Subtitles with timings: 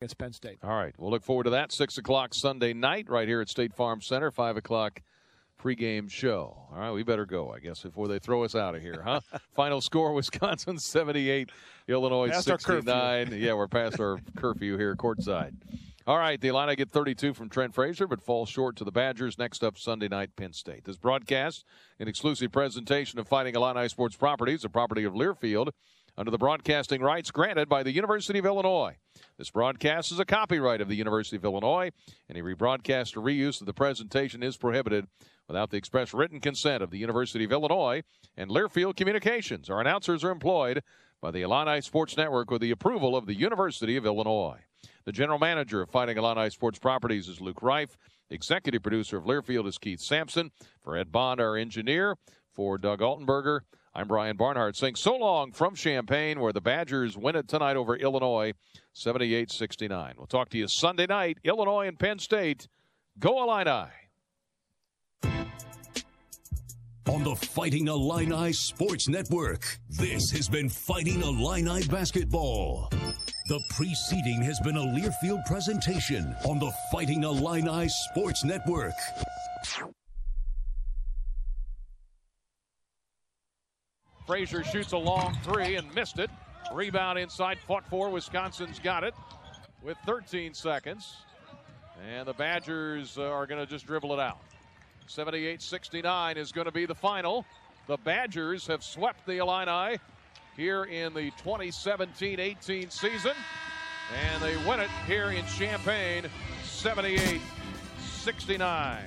[0.00, 0.58] against Penn State.
[0.62, 0.94] All right.
[0.96, 1.72] We'll look forward to that.
[1.72, 4.30] 6 o'clock Sunday night right here at State Farm Center.
[4.30, 5.02] 5 o'clock
[5.62, 6.56] pregame show.
[6.72, 9.20] All right, we better go, I guess, before they throw us out of here, huh?
[9.54, 11.50] Final score Wisconsin 78,
[11.86, 13.34] Illinois Past 69.
[13.34, 15.52] Yeah, we're past our curfew here courtside.
[16.06, 19.36] All right, the Illini get 32 from Trent Frazier, but fall short to the Badgers.
[19.36, 20.84] Next up, Sunday night, Penn State.
[20.84, 21.66] This broadcast,
[21.98, 25.72] an exclusive presentation of Fighting Illini Sports Properties, a property of Learfield,
[26.16, 28.96] under the broadcasting rights granted by the University of Illinois.
[29.38, 31.90] This broadcast is a copyright of the University of Illinois.
[32.28, 35.06] Any rebroadcast or reuse of the presentation is prohibited
[35.48, 38.02] without the express written consent of the University of Illinois
[38.36, 39.70] and Learfield Communications.
[39.70, 40.82] Our announcers are employed
[41.20, 44.60] by the Illini Sports Network with the approval of the University of Illinois.
[45.04, 47.96] The general manager of Fighting Illini Sports Properties is Luke Reif.
[48.30, 50.50] Executive producer of Learfield is Keith Sampson.
[50.80, 52.16] For Ed Bond, our engineer.
[52.52, 53.60] For Doug Altenberger,
[53.92, 57.96] I'm Brian Barnhart saying so long from Champaign, where the Badgers win it tonight over
[57.96, 58.52] Illinois,
[58.92, 60.14] 78 69.
[60.16, 62.68] We'll talk to you Sunday night, Illinois and Penn State.
[63.18, 63.88] Go Illini!
[67.08, 72.88] On the Fighting Illini Sports Network, this has been Fighting Illini Basketball.
[73.48, 78.94] The preceding has been a Learfield presentation on the Fighting Illini Sports Network.
[84.30, 86.30] Frazier shoots a long three and missed it.
[86.72, 88.08] Rebound inside, fought for.
[88.10, 89.12] Wisconsin's got it
[89.82, 91.16] with 13 seconds.
[92.08, 94.38] And the Badgers uh, are going to just dribble it out.
[95.08, 97.44] 78 69 is going to be the final.
[97.88, 99.98] The Badgers have swept the Illini
[100.56, 103.32] here in the 2017 18 season.
[104.30, 106.26] And they win it here in Champaign
[106.62, 107.40] 78
[107.98, 109.02] 69.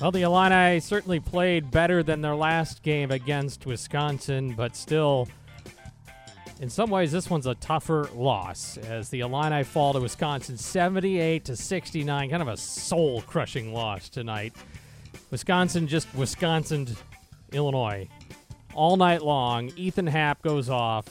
[0.00, 5.26] Well, the Illini certainly played better than their last game against Wisconsin, but still,
[6.60, 11.44] in some ways, this one's a tougher loss as the Illini fall to Wisconsin 78
[11.46, 12.30] to 69.
[12.30, 14.54] Kind of a soul crushing loss tonight.
[15.32, 16.86] Wisconsin just Wisconsin,
[17.50, 18.08] Illinois
[18.74, 19.72] all night long.
[19.76, 21.06] Ethan Happ goes off.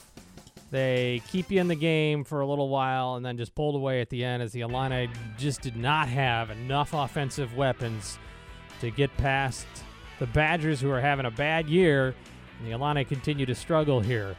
[0.70, 4.00] They keep you in the game for a little while and then just pulled away
[4.00, 8.18] at the end as the Illini just did not have enough offensive weapons
[8.80, 9.66] to get past
[10.18, 12.14] the Badgers, who are having a bad year.
[12.58, 14.36] And the Illini continue to struggle here.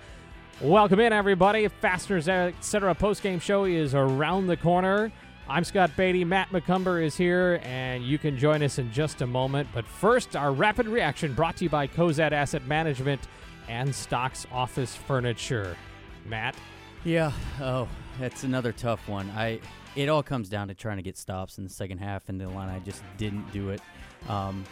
[0.61, 1.67] Welcome in, everybody.
[1.67, 2.93] Fasteners Etc.
[2.95, 5.11] postgame show is around the corner.
[5.47, 6.25] I'm Scott Beatty.
[6.25, 9.69] Matt McCumber is here, and you can join us in just a moment.
[9.73, 13.21] But first, our rapid reaction brought to you by Cozad Asset Management
[13.67, 15.75] and Stocks Office Furniture.
[16.25, 16.55] Matt?
[17.03, 17.31] Yeah.
[17.61, 17.87] Oh,
[18.19, 19.29] that's another tough one.
[19.35, 19.59] I.
[19.95, 22.45] It all comes down to trying to get stops in the second half, and the
[22.45, 23.81] Illini just didn't do it.
[24.27, 24.65] Um,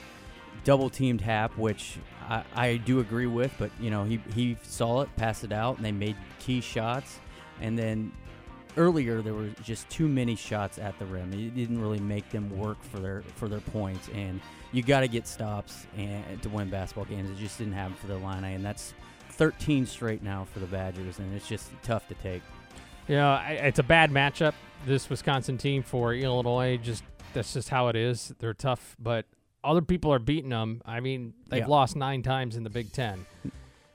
[0.63, 1.97] double teamed Happ, which
[2.27, 5.77] I, I, do agree with, but you know he he saw it, passed it out,
[5.77, 7.19] and they made key shots.
[7.61, 8.11] And then
[8.75, 11.33] earlier there were just too many shots at the rim.
[11.33, 14.09] It didn't really make them work for their for their points.
[14.13, 14.41] And
[14.71, 17.29] you got to get stops and to win basketball games.
[17.29, 18.93] It just didn't happen for the Illini, and that's
[19.31, 22.41] 13 straight now for the Badgers, and it's just tough to take.
[23.07, 24.53] Yeah, it's a bad matchup.
[24.85, 27.03] This Wisconsin team for Illinois, just
[27.33, 28.33] that's just how it is.
[28.39, 29.25] They're tough, but
[29.63, 30.81] other people are beating them.
[30.85, 31.67] I mean, they've yeah.
[31.67, 33.25] lost nine times in the Big Ten.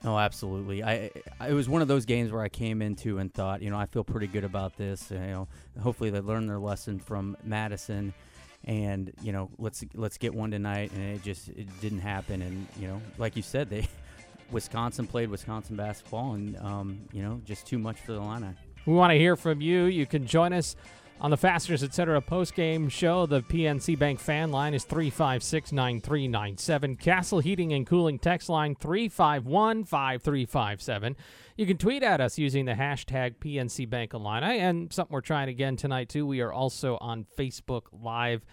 [0.05, 0.83] Oh, absolutely.
[0.83, 3.69] I, I, it was one of those games where I came into and thought, you
[3.69, 5.09] know, I feel pretty good about this.
[5.11, 5.47] You know,
[5.81, 8.13] hopefully they learn their lesson from Madison,
[8.65, 10.91] and you know, let's let's get one tonight.
[10.91, 12.41] And it just it didn't happen.
[12.41, 13.87] And you know, like you said, they
[14.51, 18.49] Wisconsin played Wisconsin basketball, and um, you know, just too much for the Illini.
[18.85, 19.85] We want to hear from you.
[19.85, 20.75] You can join us
[21.21, 22.21] on the Fasteners Etc.
[22.21, 26.99] post-game show, the PNC Bank fan line is 356-9397.
[26.99, 31.15] Castle Heating and Cooling text line 351-5357.
[31.55, 34.59] You can tweet at us using the hashtag PNC Bank Illini.
[34.59, 38.43] And something we're trying again tonight, too, we are also on Facebook Live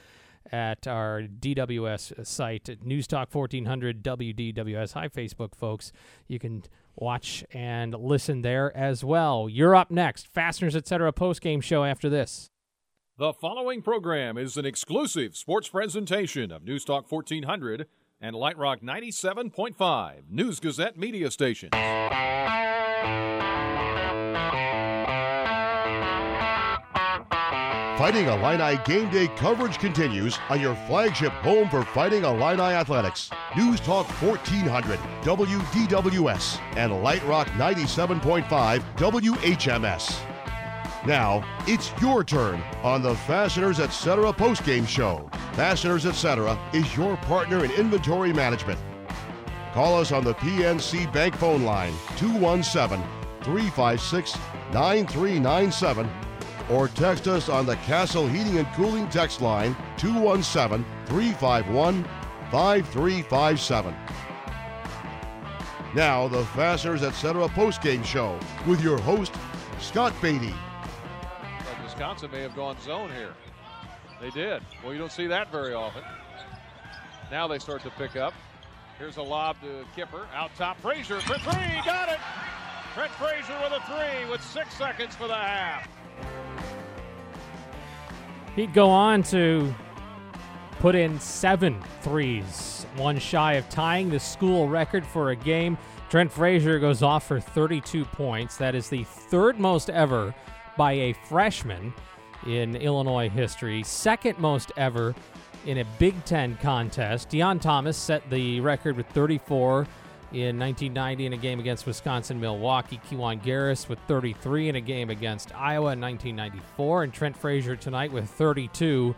[0.53, 4.93] at our DWS site, News Talk 1400 WDWS.
[4.95, 5.93] Hi, Facebook folks.
[6.29, 6.65] You can
[6.97, 9.49] watch and listen there as well.
[9.49, 10.29] You're up next.
[10.29, 11.13] Fasteners Etc.
[11.13, 12.50] post-game show after this.
[13.21, 17.87] The following program is an exclusive sports presentation of News Talk 1400
[18.19, 21.69] and Light Rock 97.5 News Gazette Media Station.
[27.99, 33.29] Fighting Illini game day coverage continues on your flagship home for Fighting Illini athletics.
[33.55, 40.30] News Talk 1400 WDWS and Light Rock 97.5 WHMS.
[41.07, 44.33] Now, it's your turn on the Fasteners Etc.
[44.35, 45.31] postgame show.
[45.55, 46.59] Fasteners Etc.
[46.75, 48.79] is your partner in inventory management.
[49.73, 53.03] Call us on the PNC Bank phone line 217
[53.43, 54.37] 356
[54.73, 56.11] 9397
[56.71, 62.05] or text us on the Castle Heating and Cooling text line 217 351
[62.51, 63.95] 5357.
[65.95, 67.49] Now, the Fasteners Etc.
[67.49, 69.35] postgame show with your host,
[69.81, 70.55] Scott Beatty.
[72.01, 73.35] Wisconsin may have gone zone here.
[74.23, 74.63] They did.
[74.83, 76.03] Well, you don't see that very often.
[77.31, 78.33] Now they start to pick up.
[78.99, 80.27] Here's a lob to Kipper.
[80.35, 81.83] Out top, Frazier for three.
[81.85, 82.19] Got it.
[82.95, 85.87] Trent Frazier with a three with six seconds for the half.
[88.57, 89.75] He'd go on to
[90.79, 95.77] put in seven threes, one shy of tying the school record for a game.
[96.09, 98.57] Trent Frazier goes off for 32 points.
[98.57, 100.35] That is the third most ever
[100.81, 101.93] by a freshman
[102.47, 105.15] in Illinois history, second most ever
[105.67, 107.29] in a Big Ten contest.
[107.29, 109.87] Deon Thomas set the record with 34
[110.33, 112.99] in 1990 in a game against Wisconsin Milwaukee.
[113.11, 117.03] Kiwane Garris with 33 in a game against Iowa in 1994.
[117.03, 119.15] And Trent Frazier tonight with 32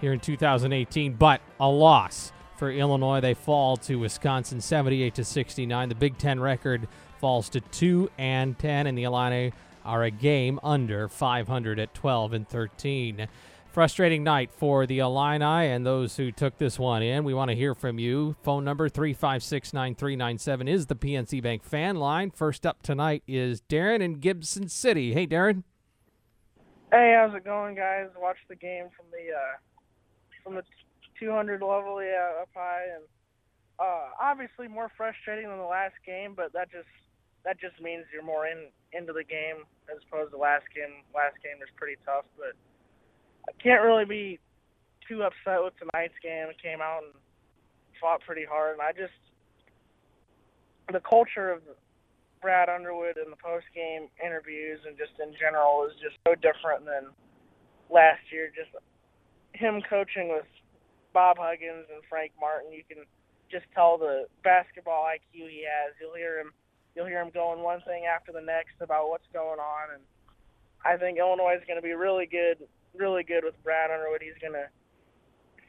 [0.00, 3.20] here in 2018, but a loss for Illinois.
[3.20, 5.90] They fall to Wisconsin 78 to 69.
[5.90, 6.88] The Big Ten record
[7.20, 9.52] falls to 2 and 10, and the Illini
[9.88, 13.26] are a game under 500 at 12 and 13.
[13.70, 17.24] Frustrating night for the Illini and those who took this one in.
[17.24, 18.36] We want to hear from you.
[18.42, 22.30] Phone number 356 9397 is the PNC Bank fan line.
[22.30, 25.14] First up tonight is Darren in Gibson City.
[25.14, 25.62] Hey, Darren.
[26.92, 28.08] Hey, how's it going, guys?
[28.20, 29.56] Watch the game from the uh,
[30.44, 30.62] from the
[31.18, 33.04] 200 level, yeah, up high, and
[33.78, 36.88] uh, obviously more frustrating than the last game, but that just
[37.44, 41.04] that just means you're more in into the game as opposed to last game.
[41.14, 42.56] Last game was pretty tough, but
[43.48, 44.38] I can't really be
[45.06, 46.48] too upset with tonight's game.
[46.48, 47.12] It came out and
[48.00, 49.16] fought pretty hard, and I just
[50.92, 51.60] the culture of
[52.40, 56.86] Brad Underwood in the post game interviews and just in general is just so different
[56.86, 57.12] than
[57.90, 58.50] last year.
[58.54, 58.72] Just
[59.52, 60.46] him coaching with
[61.12, 63.04] Bob Huggins and Frank Martin, you can
[63.50, 65.96] just tell the basketball IQ he has.
[66.00, 66.52] You'll hear him
[66.94, 70.02] you'll hear him going one thing after the next about what's going on and
[70.84, 72.58] I think Illinois is going to be really good
[72.98, 74.22] really good with Brad Underwood.
[74.22, 74.68] He's going to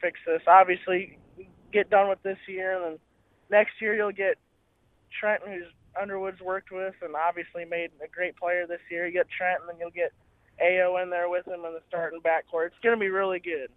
[0.00, 0.42] fix this.
[0.46, 1.18] Obviously,
[1.72, 2.98] get done with this year, and then
[3.50, 4.36] next year you'll get
[5.18, 5.66] Trent, who's
[6.00, 9.06] Underwood's worked with, and obviously made a great player this year.
[9.06, 10.12] You get Trent, and then you'll get
[10.62, 12.66] Ayo in there with him in the starting backcourt.
[12.66, 13.70] It's going to be really good.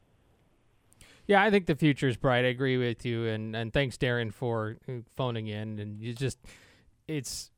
[1.25, 2.43] Yeah, I think the future is bright.
[2.43, 4.77] I agree with you, and and thanks, Darren, for
[5.15, 5.79] phoning in.
[5.79, 6.37] And you just,
[7.07, 7.51] it's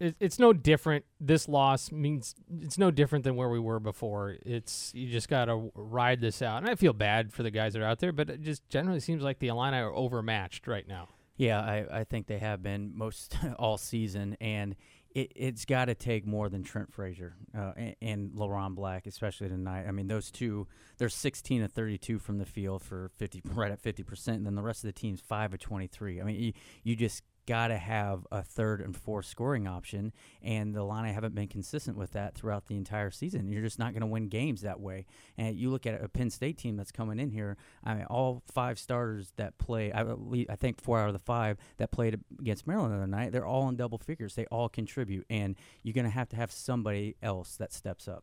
[0.00, 1.04] it's no different.
[1.20, 4.36] This loss means it's no different than where we were before.
[4.46, 7.74] It's you just got to ride this out, and I feel bad for the guys
[7.74, 10.88] that are out there, but it just generally seems like the Illini are overmatched right
[10.88, 11.08] now.
[11.36, 14.74] Yeah, I, I think they have been most all season, and
[15.14, 19.48] it, it's got to take more than Trent Frazier uh, and, and Leron Black, especially
[19.48, 19.86] tonight.
[19.86, 20.66] I mean, those two,
[20.98, 24.62] they're 16 of 32 from the field for 50, right at 50%, and then the
[24.62, 26.20] rest of the team's 5 of 23.
[26.20, 26.52] I mean, you,
[26.84, 31.34] you just got to have a third and fourth scoring option, and the Illini haven't
[31.34, 33.50] been consistent with that throughout the entire season.
[33.50, 35.04] You're just not going to win games that way.
[35.36, 37.56] And you look at a Penn State team that's coming in here.
[37.82, 40.04] I mean, all five starters that play, I,
[40.48, 43.44] I think four out of the five that played against Maryland the other night, they're
[43.44, 44.36] all in double figures.
[44.36, 48.22] They all contribute, and you're going to have to have somebody else that steps up.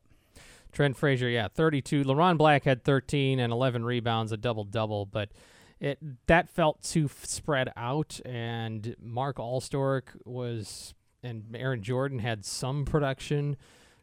[0.71, 2.05] Trent Frazier, yeah, 32.
[2.05, 5.31] Leron Black had 13 and 11 rebounds, a double double, but
[5.79, 8.19] it that felt too f- spread out.
[8.25, 10.93] And Mark Alstork was
[11.23, 13.57] and Aaron Jordan had some production,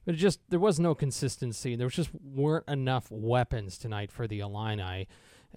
[0.05, 1.77] but it just there was no consistency.
[1.77, 5.09] There was just weren't enough weapons tonight for the Illini.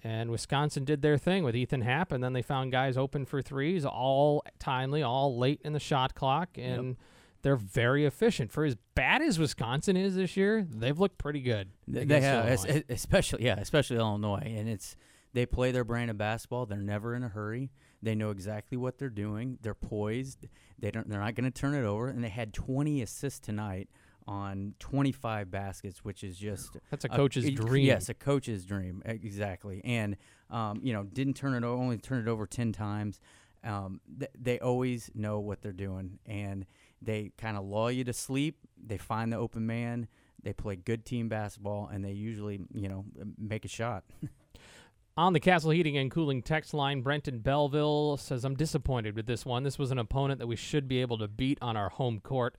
[0.04, 3.42] And Wisconsin did their thing with Ethan Happ, and then they found guys open for
[3.42, 6.96] threes, all timely, all late in the shot clock, and yep.
[7.42, 8.52] they're very efficient.
[8.52, 11.70] For as bad as Wisconsin is this year, they've looked pretty good.
[11.88, 14.96] They have, especially yeah, especially Illinois, and it's
[15.32, 16.66] they play their brand of basketball.
[16.66, 17.70] They're never in a hurry.
[18.02, 19.58] They know exactly what they're doing.
[19.60, 20.46] They're poised.
[20.78, 21.08] They don't.
[21.08, 22.08] They're not going to turn it over.
[22.08, 23.88] And they had 20 assists tonight
[24.26, 27.86] on 25 baskets, which is just that's a coach's a, dream.
[27.86, 29.80] Yes, a coach's dream exactly.
[29.84, 30.16] And
[30.50, 31.82] um, you know, didn't turn it over.
[31.82, 33.20] Only turned it over 10 times.
[33.64, 36.64] Um, th- they always know what they're doing, and
[37.02, 38.58] they kind of lull you to sleep.
[38.82, 40.08] They find the open man.
[40.42, 43.04] They play good team basketball, and they usually, you know,
[43.36, 44.04] make a shot.
[45.18, 49.44] On the Castle Heating and Cooling text line, Brenton Belleville says, I'm disappointed with this
[49.44, 49.64] one.
[49.64, 52.54] This was an opponent that we should be able to beat on our home court.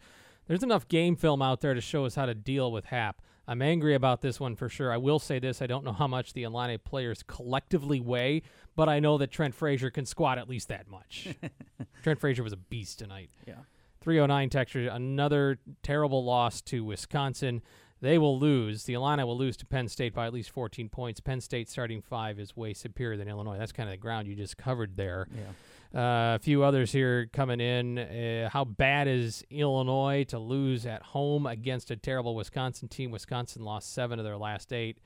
[0.45, 3.21] There's enough game film out there to show us how to deal with Happ.
[3.47, 4.91] I'm angry about this one for sure.
[4.91, 8.41] I will say this I don't know how much the Illini players collectively weigh,
[8.75, 11.29] but I know that Trent Frazier can squat at least that much.
[12.03, 13.29] Trent Frazier was a beast tonight.
[13.47, 13.59] Yeah.
[14.01, 17.61] 309 texture, another terrible loss to Wisconsin.
[18.01, 18.83] They will lose.
[18.83, 21.19] The Illini will lose to Penn State by at least 14 points.
[21.19, 23.57] Penn State starting five is way superior than Illinois.
[23.57, 25.27] That's kind of the ground you just covered there.
[25.35, 25.51] Yeah.
[25.91, 27.97] Uh, a few others here coming in.
[27.97, 33.11] Uh, how bad is Illinois to lose at home against a terrible Wisconsin team?
[33.11, 34.99] Wisconsin lost seven of their last eight.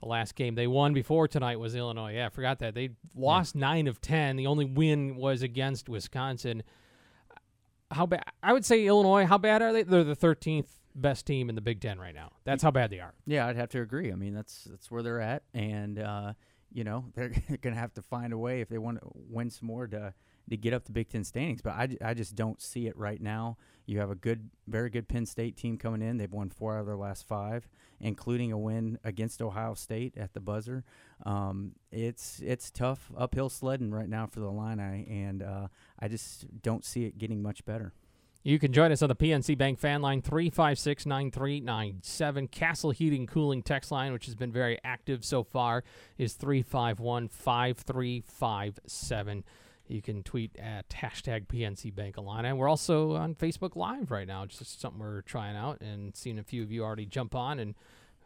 [0.00, 2.14] The last game they won before tonight was Illinois.
[2.14, 2.74] Yeah, I forgot that.
[2.74, 4.36] They lost nine of 10.
[4.36, 6.62] The only win was against Wisconsin.
[7.90, 8.24] How bad?
[8.42, 9.24] I would say Illinois.
[9.24, 9.82] How bad are they?
[9.82, 12.32] They're the 13th best team in the Big Ten right now.
[12.44, 13.14] That's how bad they are.
[13.26, 14.12] Yeah, I'd have to agree.
[14.12, 16.32] I mean, that's that's where they're at, and uh,
[16.72, 19.50] you know they're going to have to find a way if they want to win
[19.50, 20.14] some more to
[20.50, 21.62] to get up the Big Ten standings.
[21.62, 23.56] But I, I just don't see it right now.
[23.86, 26.16] You have a good, very good Penn State team coming in.
[26.16, 27.68] They've won four out of their last five,
[28.00, 30.84] including a win against Ohio State at the buzzer.
[31.24, 36.62] Um, it's it's tough uphill sledding right now for the Illini, and uh, I just
[36.62, 37.92] don't see it getting much better.
[38.46, 42.48] You can join us on the PNC Bank fan line 356 9397.
[42.48, 45.82] Castle Heating Cooling text line, which has been very active so far,
[46.18, 49.44] is 351 5357.
[49.86, 52.52] You can tweet at hashtag PNC Bank Illini.
[52.52, 54.44] We're also on Facebook Live right now.
[54.44, 57.74] Just something we're trying out and seeing a few of you already jump on and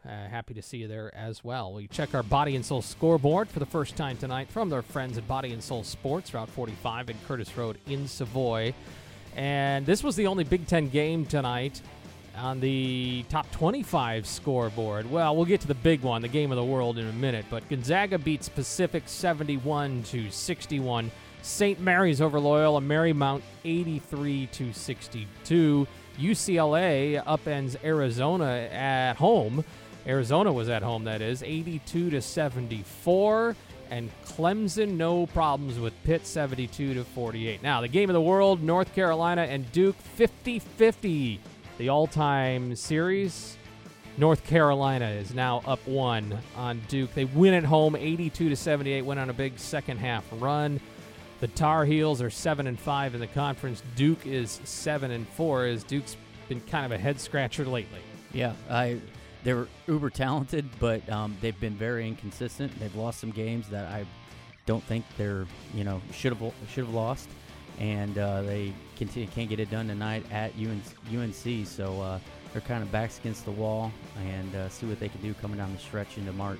[0.05, 1.73] uh, happy to see you there as well.
[1.73, 5.17] We check our Body and Soul scoreboard for the first time tonight from their friends
[5.17, 8.73] at Body and Soul Sports, Route 45 and Curtis Road in Savoy.
[9.35, 11.81] And this was the only Big Ten game tonight
[12.37, 15.09] on the top 25 scoreboard.
[15.09, 17.45] Well, we'll get to the big one, the game of the world, in a minute.
[17.49, 21.11] But Gonzaga beats Pacific 71 to 61.
[21.41, 21.79] St.
[21.79, 25.87] Mary's over Loyola Marymount 83 to 62.
[26.19, 29.63] UCLA upends Arizona at home.
[30.05, 33.55] Arizona was at home, that is, 82 to 74.
[33.89, 37.63] And Clemson, no problems with Pitt, 72 to 48.
[37.63, 41.39] Now, the game of the world North Carolina and Duke, 50 50.
[41.77, 43.57] The all time series.
[44.17, 47.13] North Carolina is now up one on Duke.
[47.13, 49.01] They win at home, 82 to 78.
[49.03, 50.81] Went on a big second half run.
[51.39, 53.81] The Tar Heels are seven and five in the conference.
[53.95, 55.65] Duke is seven and four.
[55.65, 56.17] As Duke's
[56.49, 58.01] been kind of a head scratcher lately.
[58.33, 58.99] Yeah, I
[59.43, 62.77] they're uber talented, but um, they've been very inconsistent.
[62.79, 64.05] They've lost some games that I
[64.65, 67.29] don't think they're you know should have should have lost,
[67.79, 71.67] and uh, they continue, can't get it done tonight at UNC.
[71.67, 72.19] So uh,
[72.51, 73.91] they're kind of backs against the wall,
[74.25, 76.59] and uh, see what they can do coming down the stretch into March.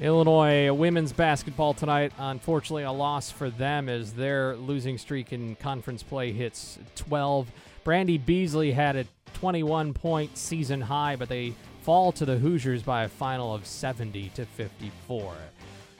[0.00, 2.12] Illinois women's basketball tonight.
[2.18, 7.50] Unfortunately, a loss for them as their losing streak in conference play hits 12.
[7.84, 13.04] Brandy Beasley had a 21 point season high, but they fall to the Hoosiers by
[13.04, 15.34] a final of 70 to 54.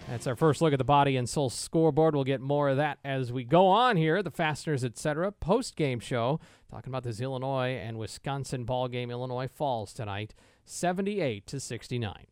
[0.09, 2.15] That's our first look at the body and soul scoreboard.
[2.15, 4.23] We'll get more of that as we go on here.
[4.23, 5.31] The Fasteners, etc.
[5.31, 9.11] Post game show talking about this Illinois and Wisconsin ball game.
[9.11, 10.35] Illinois falls tonight,
[10.65, 12.27] 78 to 69.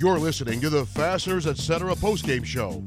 [0.00, 1.92] You're listening to the Fasteners Etc.
[1.96, 2.84] postgame show.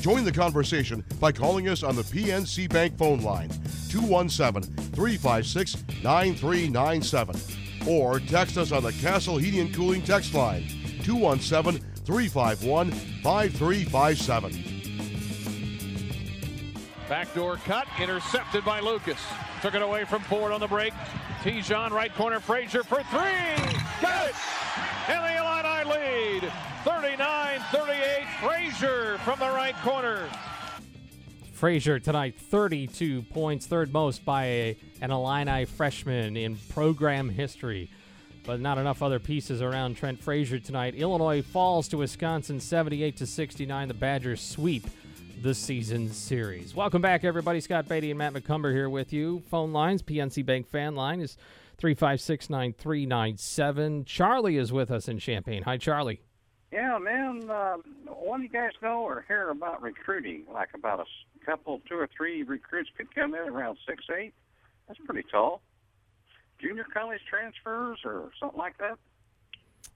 [0.00, 3.50] Join the conversation by calling us on the PNC Bank phone line
[3.88, 10.64] 217 356 9397 or text us on the Castle Heating and Cooling text line
[11.02, 14.82] 217 351 5357.
[17.08, 19.18] Backdoor cut, intercepted by Lucas.
[19.62, 20.92] Took it away from Ford on the break.
[21.42, 23.74] Te'Jon, right corner, Frazier for three.
[24.00, 24.36] Got it!
[25.08, 25.71] And the Illini
[29.24, 30.28] from the right corner.
[31.52, 37.88] Frazier tonight, 32 points, third most by an Illini freshman in program history.
[38.44, 40.96] But not enough other pieces around Trent Frazier tonight.
[40.96, 43.86] Illinois falls to Wisconsin 78 to 69.
[43.86, 44.86] The Badgers sweep
[45.40, 46.74] the season series.
[46.74, 47.60] Welcome back, everybody.
[47.60, 49.44] Scott Beatty and Matt McCumber here with you.
[49.48, 51.36] Phone lines, PNC Bank fan line is
[51.78, 54.04] 356 9397.
[54.04, 55.62] Charlie is with us in Champaign.
[55.62, 56.22] Hi, Charlie.
[56.72, 57.50] Yeah, man.
[57.50, 57.76] Uh,
[58.06, 60.44] what do you guys know or hear about recruiting?
[60.52, 64.32] Like about a couple, two or three recruits could come in around six, eight.
[64.88, 65.60] That's pretty tall.
[66.60, 68.96] Junior college transfers or something like that.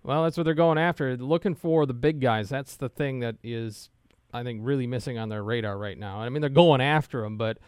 [0.03, 1.17] Well, that's what they're going after.
[1.17, 2.51] Looking for the big guys.
[2.51, 3.89] That's the thing that is,
[4.35, 6.19] I think, really missing on their radar right now.
[6.19, 7.59] I mean, they're going after them, but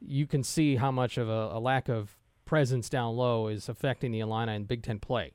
[0.00, 4.12] you can see how much of a, a lack of presence down low is affecting
[4.12, 5.32] the Illini in Big Ten play.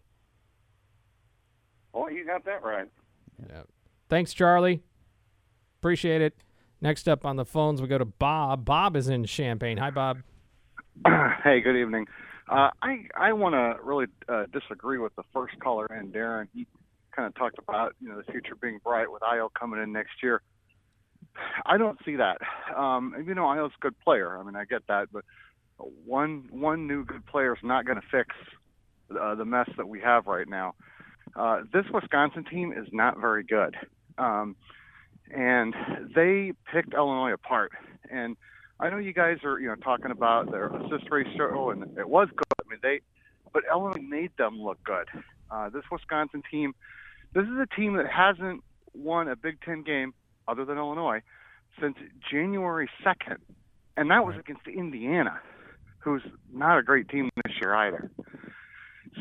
[1.94, 2.90] Oh, you got that right.
[3.50, 3.64] Yeah.
[4.10, 4.84] Thanks, Charlie.
[5.80, 6.36] Appreciate it.
[6.82, 8.66] Next up on the phones, we go to Bob.
[8.66, 9.78] Bob is in Champaign.
[9.78, 10.20] Hi, Bob.
[11.44, 12.08] hey, good evening.
[12.50, 16.48] Uh, I I want to really uh, disagree with the first caller and Darren.
[16.54, 16.68] He
[17.16, 20.22] kind of talked about you know the future being bright with Ayo coming in next
[20.22, 20.42] year.
[21.66, 22.38] I don't see that.
[22.76, 24.38] Um, and, you know, Ayo's a good player.
[24.38, 25.24] I mean, I get that, but
[25.78, 28.36] one one new good player is not going to fix
[29.20, 30.76] uh, the mess that we have right now.
[31.36, 33.76] Uh, this Wisconsin team is not very good,
[34.18, 34.56] um,
[35.32, 35.74] and
[36.16, 37.72] they picked Illinois apart.
[38.12, 38.38] And
[38.80, 42.28] I know you guys are you know talking about their assist ratio, and it was
[42.30, 42.44] good.
[42.66, 43.02] I mean they,
[43.52, 45.10] but Illinois made them look good.
[45.50, 46.74] Uh, this Wisconsin team,
[47.34, 48.64] this is a team that hasn't
[48.94, 50.14] won a Big Ten game
[50.48, 51.22] other than Illinois
[51.80, 51.96] since
[52.32, 53.38] January 2nd,
[53.98, 55.40] and that was against Indiana,
[56.00, 56.22] who's
[56.52, 58.12] not a great team this year either.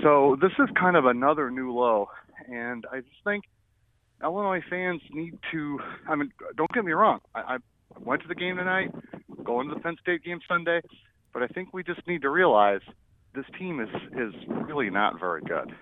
[0.00, 2.08] So this is kind of another new low,
[2.50, 3.44] and I just think
[4.22, 5.80] Illinois fans need to.
[6.08, 7.20] I mean, don't get me wrong.
[7.34, 7.56] I, I
[8.00, 8.90] went to the game tonight,
[9.44, 10.80] going to the Penn State game Sunday,
[11.32, 12.80] but I think we just need to realize
[13.34, 15.75] this team is is really not very good.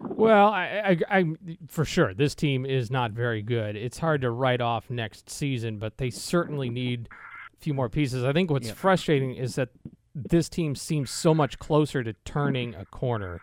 [0.00, 1.24] Well, I, I, I,
[1.68, 3.74] for sure, this team is not very good.
[3.74, 7.08] It's hard to write off next season, but they certainly need
[7.52, 8.22] a few more pieces.
[8.22, 9.70] I think what's frustrating is that
[10.14, 13.40] this team seems so much closer to turning a corner.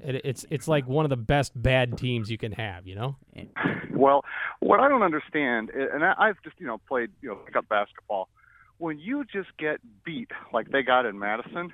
[0.00, 3.16] It, it's it's like one of the best bad teams you can have, you know.
[3.90, 4.24] Well,
[4.60, 8.28] what I don't understand, and I, I've just you know played you know pickup basketball,
[8.78, 11.70] when you just get beat like they got in Madison,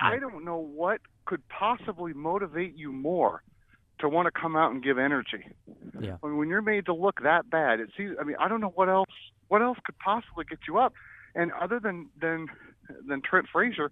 [0.00, 3.42] I don't know what could possibly motivate you more
[3.98, 5.46] to want to come out and give energy.
[6.00, 6.16] Yeah.
[6.22, 8.16] I mean, when you're made to look that bad, it seems.
[8.20, 9.08] I mean, I don't know what else.
[9.48, 10.92] What else could possibly get you up?
[11.34, 12.48] And other than than
[13.08, 13.90] than Trent Frazier,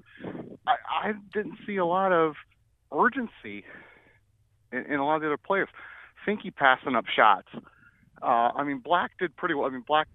[0.66, 0.76] I,
[1.08, 2.34] I didn't see a lot of
[2.92, 3.64] urgency
[4.72, 5.68] in, in a lot of the other players.
[6.26, 7.48] Finke passing up shots.
[8.22, 9.66] Uh, I mean, Black did pretty well.
[9.66, 10.08] I mean, Black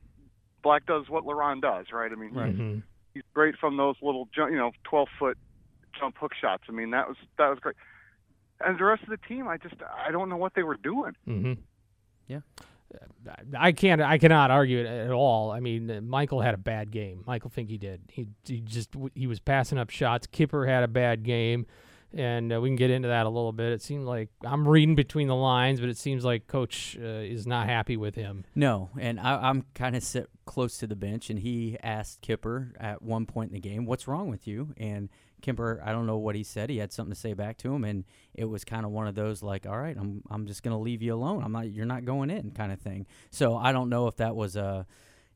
[0.64, 2.12] Black does what Leron does, right?
[2.12, 2.84] I mean, Mhm.
[3.14, 5.38] he's great from those little, ju- you know, 12 foot
[5.98, 6.64] jump hook shots.
[6.68, 7.76] I mean, that was that was great.
[8.62, 11.14] And the rest of the team, I just I don't know what they were doing.
[11.28, 11.54] Mm-hmm.
[12.28, 12.40] Yeah.
[13.58, 14.02] I can't.
[14.02, 15.52] I cannot argue it at all.
[15.52, 17.24] I mean, uh, Michael had a bad game.
[17.28, 18.02] Michael Finke did.
[18.10, 20.28] He, he just he was passing up shots.
[20.28, 21.66] Kipper had a bad game,
[22.14, 23.72] and uh, we can get into that a little bit.
[23.72, 27.46] It seemed like I'm reading between the lines, but it seems like Coach uh, is
[27.46, 28.46] not happy with him.
[28.56, 32.74] No, and I, I'm kind of sit close to the bench, and he asked Kipper
[32.80, 35.10] at one point in the game, "What's wrong with you?" And
[35.42, 36.70] Kipper, I don't know what he said.
[36.70, 39.16] He had something to say back to him, and it was kind of one of
[39.16, 41.44] those like, "All right, I'm I'm just gonna leave you alone.
[41.44, 41.72] I'm not.
[41.72, 43.06] You're not going in," kind of thing.
[43.30, 44.86] So I don't know if that was a,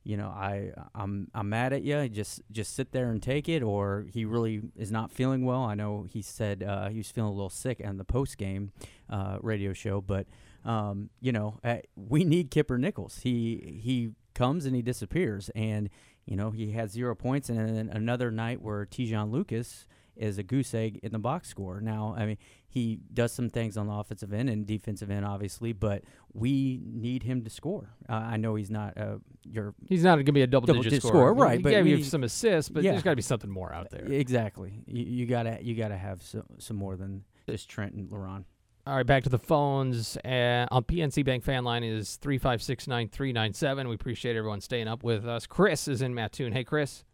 [0.04, 2.10] you know, I I'm I'm mad at you.
[2.10, 5.63] Just just sit there and take it, or he really is not feeling well.
[5.63, 8.72] I know he said uh, he was feeling a little sick on the post game
[9.10, 10.28] uh, radio show, but
[10.66, 13.20] um, you know, uh, we need Kipper Nichols.
[13.24, 15.89] He he comes and he disappears, and
[16.26, 20.43] you know he had zero points, and then another night where Te'Jon Lucas is a
[20.43, 21.82] goose egg in the box score.
[21.82, 25.73] Now, I mean, he does some things on the offensive end and defensive end, obviously,
[25.73, 27.89] but we need him to score.
[28.10, 30.82] Uh, I know he's not uh, your He's not going to be a double, Double
[30.82, 32.91] digit digit scorer, scorer, right, He but gave you we- some assists, but Yeah.
[32.91, 34.06] there's got to be something more out there.
[34.06, 34.84] exactly.
[34.86, 38.45] You, you gotta you gotta have some some more than just Trent and Leron.
[38.86, 40.17] All right, back to the phones.
[40.17, 43.88] Uh, on PNC Bank fan line is 356 9397.
[43.88, 45.47] We appreciate everyone staying up with us.
[45.47, 46.52] Chris is in Mattoon.
[46.52, 47.06] Hey, Chris.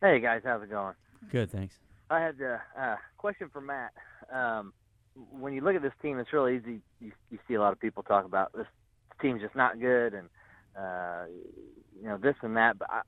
[0.00, 0.94] Hey guys, how's it going?
[1.30, 1.78] Good, thanks.
[2.10, 3.92] I had a uh, question for Matt.
[4.32, 4.72] Um,
[5.30, 6.80] when you look at this team, it's really easy.
[7.00, 8.66] You, you see a lot of people talk about this
[9.22, 10.28] team's just not good, and
[10.78, 11.24] uh,
[12.00, 12.78] you know this and that.
[12.78, 13.02] But I,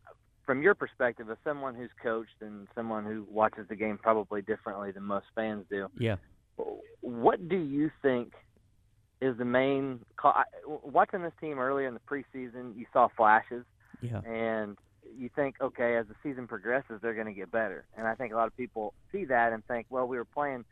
[0.44, 4.92] from your perspective, as someone who's coached and someone who watches the game probably differently
[4.92, 6.16] than most fans do, Yeah.
[7.00, 8.32] what do you think
[9.20, 10.00] is the main?
[10.16, 10.34] Call,
[10.84, 13.64] watching this team earlier in the preseason, you saw flashes
[14.00, 14.20] Yeah.
[14.20, 14.78] and
[15.18, 17.84] you think, okay, as the season progresses, they're going to get better.
[17.96, 20.64] And I think a lot of people see that and think, well, we were playing,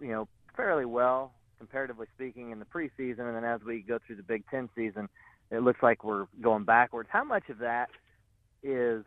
[0.00, 4.16] you know, fairly well comparatively speaking in the preseason, and then as we go through
[4.16, 5.08] the Big Ten season,
[5.50, 7.08] it looks like we're going backwards.
[7.10, 7.88] How much of that
[8.62, 9.04] is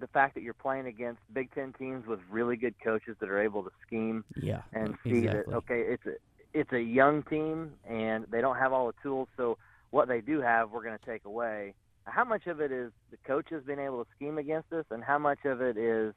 [0.00, 3.42] the fact that you're playing against Big Ten teams with really good coaches that are
[3.42, 4.62] able to scheme Yeah.
[4.72, 5.42] and see exactly.
[5.52, 6.14] that okay, it's a
[6.54, 9.58] it's a young team and they don't have all the tools, so
[9.90, 11.74] what they do have, we're going to take away.
[12.04, 15.18] How much of it is the coaches being able to scheme against us, and how
[15.18, 16.14] much of it is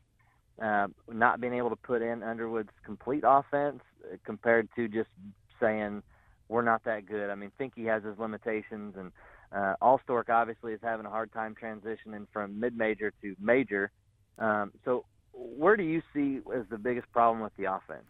[0.61, 5.09] uh, not being able to put in Underwood's complete offense uh, compared to just
[5.59, 6.01] saying
[6.49, 7.29] we're not that good?
[7.29, 9.11] I mean, Finke has his limitations, and
[9.51, 13.91] uh, Alstork obviously is having a hard time transitioning from mid-major to major.
[14.39, 18.05] Um, so, where do you see as the biggest problem with the offense?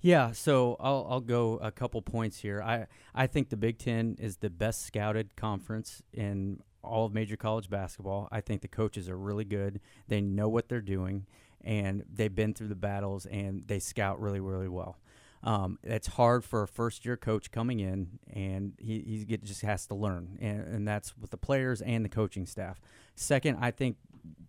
[0.00, 2.62] Yeah, so I'll I'll go a couple points here.
[2.62, 7.36] I I think the Big Ten is the best scouted conference in all of major
[7.36, 8.28] college basketball.
[8.30, 9.80] I think the coaches are really good.
[10.08, 11.26] They know what they're doing,
[11.62, 14.98] and they've been through the battles, and they scout really really well.
[15.42, 19.62] Um, it's hard for a first year coach coming in, and he, he get, just
[19.62, 22.80] has to learn, and, and that's with the players and the coaching staff.
[23.14, 23.96] Second, I think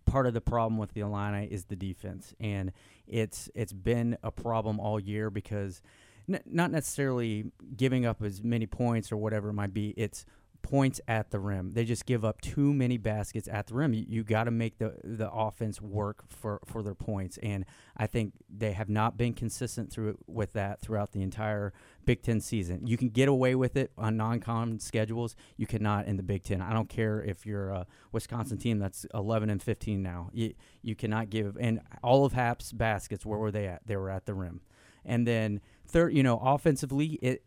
[0.06, 2.72] part of the problem with the Illini is the defense, and
[3.06, 5.82] it's it's been a problem all year because
[6.28, 9.90] n- not necessarily giving up as many points or whatever it might be.
[9.90, 10.24] It's
[10.62, 11.72] points at the rim.
[11.72, 13.94] They just give up too many baskets at the rim.
[13.94, 17.64] You, you got to make the the offense work for for their points, and
[17.96, 21.72] I think they have not been consistent through with that throughout the entire
[22.04, 22.86] Big Ten season.
[22.86, 25.36] You can get away with it on non-con schedules.
[25.56, 26.60] You cannot in the Big Ten.
[26.60, 30.30] I don't care if you're a Wisconsin team that's 11 and 15 now.
[30.32, 31.56] You you cannot give.
[31.58, 33.86] And all of Happ's baskets, where were they at?
[33.86, 34.60] They were at the rim.
[35.04, 37.42] And then third, you know, offensively, it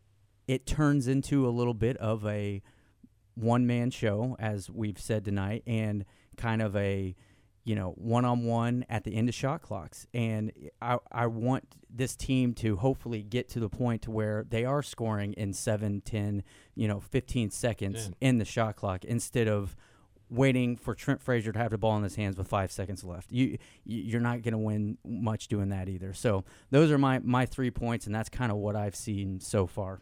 [0.48, 2.62] it turns into a little bit of a
[3.34, 6.04] one man show, as we've said tonight, and
[6.36, 7.14] kind of a
[7.64, 10.06] you know one on one at the end of shot clocks.
[10.12, 14.64] And I I want this team to hopefully get to the point to where they
[14.64, 16.42] are scoring in 7, 10,
[16.74, 19.76] you know, 15 seconds in the shot clock instead of
[20.30, 23.30] waiting for Trent Frazier to have the ball in his hands with five seconds left.
[23.30, 26.14] You- you're not going to win much doing that either.
[26.14, 29.66] So those are my my three points, and that's kind of what I've seen so
[29.66, 30.00] far.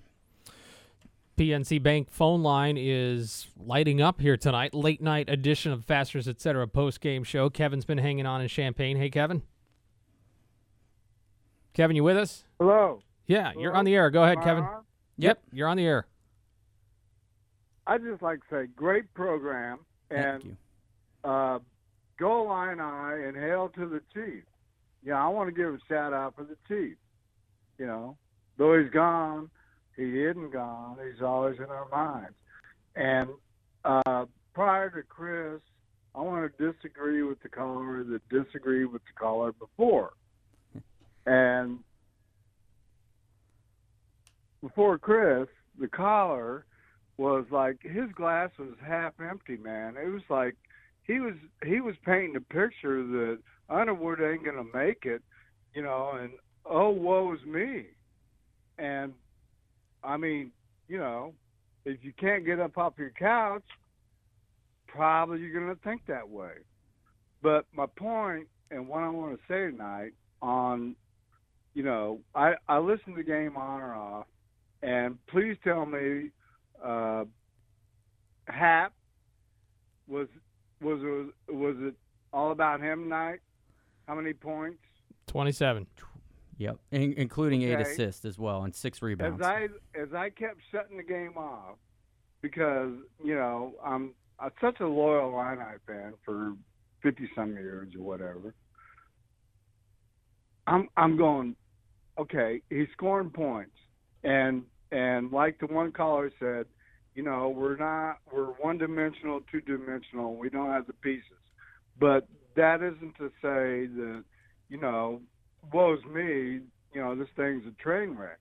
[1.36, 4.74] PNC Bank phone line is lighting up here tonight.
[4.74, 6.66] Late night edition of Fasters Etc.
[6.68, 7.48] post game show.
[7.48, 8.96] Kevin's been hanging on in Champaign.
[8.96, 9.42] Hey, Kevin.
[11.72, 12.44] Kevin, you with us?
[12.58, 13.00] Hello.
[13.26, 14.10] Yeah, you're on the air.
[14.10, 14.64] Go ahead, Am I Kevin.
[14.64, 14.82] on?
[15.18, 16.06] Yep, you're on the air.
[17.86, 19.78] I'd just like to say, great program,
[20.10, 21.30] and Thank you.
[21.30, 21.58] uh,
[22.18, 24.42] go Illini and hail to the chief.
[25.04, 26.96] Yeah, I want to give a shout out for the chief.
[27.78, 28.16] You know,
[28.58, 29.48] though he's gone,
[30.00, 30.96] he isn't gone.
[31.04, 32.34] He's always in our minds.
[32.96, 33.28] And
[33.84, 35.60] uh, prior to Chris,
[36.14, 40.12] I want to disagree with the caller that disagreed with the caller before.
[41.26, 41.80] And
[44.62, 46.64] before Chris, the caller
[47.16, 49.96] was like his glass was half empty, man.
[49.96, 50.56] It was like
[51.04, 51.34] he was
[51.64, 55.22] he was painting a picture that Underwood ain't gonna make it,
[55.74, 56.30] you know, and
[56.64, 57.86] oh woe's me.
[58.78, 59.12] And
[60.02, 60.52] I mean,
[60.88, 61.34] you know,
[61.84, 63.64] if you can't get up off your couch,
[64.86, 66.52] probably you're gonna think that way.
[67.42, 70.96] But my point and what I want to say tonight on,
[71.74, 74.26] you know, I I listened to the game on or off,
[74.82, 76.30] and please tell me,
[76.82, 77.24] uh,
[78.46, 78.92] Happ
[80.06, 80.28] was
[80.80, 81.94] was was was it
[82.32, 83.40] all about him tonight?
[84.06, 84.78] How many points?
[85.28, 85.86] 27.
[86.60, 89.40] Yep, in, including eight assists as well and six rebounds.
[89.40, 89.68] As I
[89.98, 91.78] as I kept shutting the game off,
[92.42, 92.92] because
[93.24, 96.52] you know I'm I'm such a loyal Illini fan for
[97.02, 98.54] fifty some years or whatever.
[100.66, 101.56] I'm I'm going,
[102.18, 102.60] okay.
[102.68, 103.76] He's scoring points,
[104.22, 106.66] and and like the one caller said,
[107.14, 110.36] you know we're not we're one dimensional, two dimensional.
[110.36, 111.24] We don't have the pieces,
[111.98, 114.24] but that isn't to say that
[114.68, 115.22] you know
[115.72, 116.60] woe's me.
[116.92, 118.38] You know this thing's a train wreck.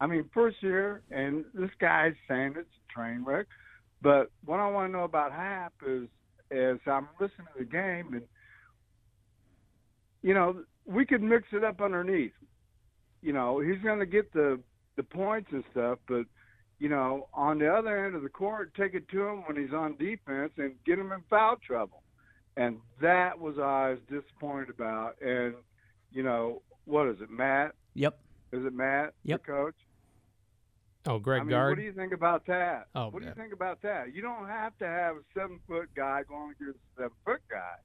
[0.00, 3.46] I mean, first year, and this guy's saying it's a train wreck.
[4.02, 6.08] But what I want to know about Happ is,
[6.50, 8.22] as I'm listening to the game, and
[10.22, 12.32] you know, we could mix it up underneath.
[13.22, 14.60] You know, he's going to get the
[14.96, 16.24] the points and stuff, but
[16.78, 19.74] you know, on the other end of the court, take it to him when he's
[19.74, 22.02] on defense and get him in foul trouble.
[22.56, 25.16] And that was I was disappointed about.
[25.20, 25.54] And
[26.12, 27.72] you know, what is it, Matt?
[27.94, 28.18] Yep.
[28.52, 29.44] Is it Matt, Yep.
[29.46, 29.74] the coach?
[31.06, 31.70] Oh, Greg I mean, Gard.
[31.70, 32.88] what do you think about that?
[32.94, 34.14] Oh, what do you think about that?
[34.14, 37.76] You don't have to have a seven foot guy going against a seven foot guy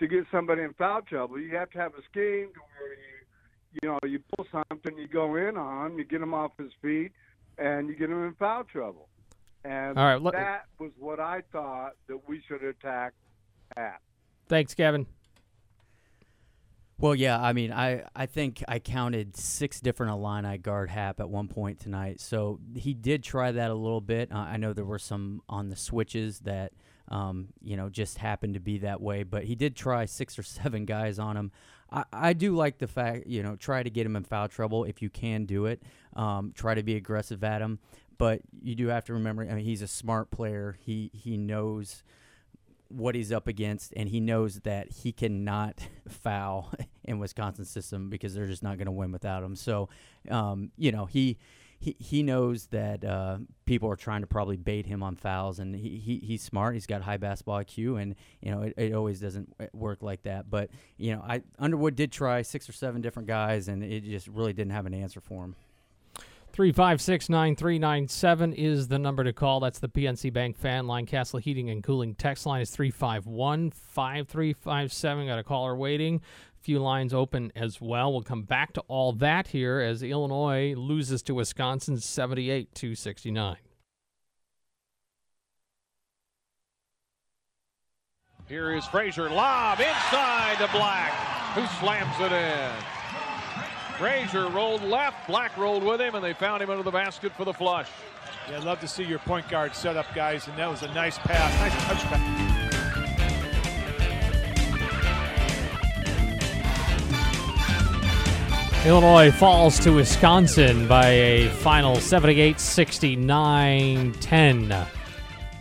[0.00, 1.38] to get somebody in foul trouble.
[1.38, 5.06] You have to have a scheme to where you, you know, you pull something, you
[5.06, 7.12] go in on, him, you get him off his feet,
[7.58, 9.08] and you get him in foul trouble.
[9.64, 13.12] And All right, let- that was what I thought that we should attack
[13.76, 14.00] at.
[14.48, 15.06] Thanks, Kevin.
[17.00, 21.30] Well, yeah, I mean, I, I think I counted six different Illini guard Happ at
[21.30, 22.20] one point tonight.
[22.20, 24.30] So he did try that a little bit.
[24.30, 26.72] Uh, I know there were some on the switches that,
[27.08, 30.42] um, you know, just happened to be that way, but he did try six or
[30.44, 31.52] seven guys on him.
[31.90, 34.84] I, I do like the fact, you know, try to get him in foul trouble
[34.84, 35.82] if you can do it.
[36.14, 37.78] Um, try to be aggressive at him.
[38.18, 40.76] But you do have to remember, I mean, he's a smart player.
[40.78, 42.02] He he knows
[42.90, 46.72] what he's up against, and he knows that he cannot foul
[47.04, 49.56] in Wisconsin system because they're just not going to win without him.
[49.56, 49.88] So,
[50.28, 51.38] um, you know, he.
[51.82, 55.74] He, he knows that uh, people are trying to probably bait him on fouls, and
[55.74, 56.74] he, he he's smart.
[56.74, 60.50] He's got high basketball IQ, and you know it, it always doesn't work like that.
[60.50, 64.28] But you know, I Underwood did try six or seven different guys, and it just
[64.28, 65.56] really didn't have an answer for him.
[66.52, 69.60] 356 9397 is the number to call.
[69.60, 71.06] That's the PNC Bank fan line.
[71.06, 75.26] Castle Heating and Cooling text line is 351 5357.
[75.26, 76.16] Got a caller waiting.
[76.16, 78.12] A few lines open as well.
[78.12, 83.56] We'll come back to all that here as Illinois loses to Wisconsin 78 to 69.
[88.48, 89.30] Here is Frazier.
[89.30, 91.12] Lob inside to Black,
[91.54, 92.99] who slams it in.
[94.00, 97.44] Frazier rolled left, Black rolled with him, and they found him under the basket for
[97.44, 97.86] the flush.
[98.48, 100.88] Yeah, I'd love to see your point guard set up, guys, and that was a
[100.94, 102.46] nice pass, nice touchback.
[108.86, 114.86] Illinois falls to Wisconsin by a final 78 69 10.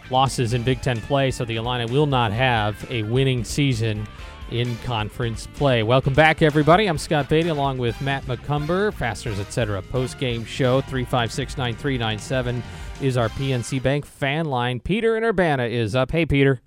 [0.10, 4.08] Losses in Big Ten play, so the Illini will not have a winning season
[4.52, 5.84] in conference play.
[5.84, 6.88] Welcome back, everybody.
[6.88, 9.82] I'm Scott Beatty along with Matt McCumber, Fasteners Etc.
[9.84, 12.64] Post game show 356 9397
[13.02, 14.80] is our PNC Bank fan line.
[14.80, 16.12] Peter in Urbana is up.
[16.12, 16.62] Hey, Peter.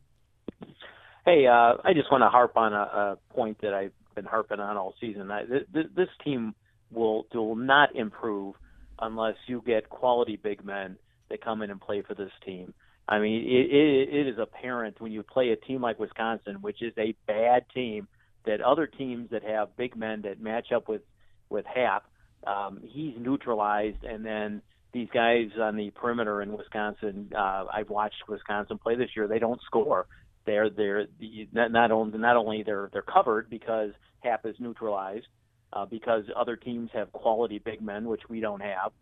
[1.25, 4.61] Hey, uh, I just want to harp on a, a point that I've been harping
[4.61, 5.31] on all season.
[5.31, 6.55] I, th- th- this team
[6.91, 8.55] will will not improve
[9.01, 10.97] unless you get quality big men
[11.29, 12.75] that come in and play for this team.
[13.13, 16.81] I mean, it, it, it is apparent when you play a team like Wisconsin, which
[16.81, 18.09] is a bad team,
[18.47, 21.03] that other teams that have big men that match up with
[21.51, 22.05] with Happ,
[22.47, 24.63] um, he's neutralized, and then
[24.95, 27.31] these guys on the perimeter in Wisconsin.
[27.37, 30.07] Uh, I've watched Wisconsin play this year; they don't score.
[30.47, 31.05] They're they're
[31.53, 35.27] not only not only they're they're covered because Happ is neutralized,
[35.75, 38.93] uh, because other teams have quality big men, which we don't have.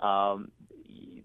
[0.00, 0.50] Um,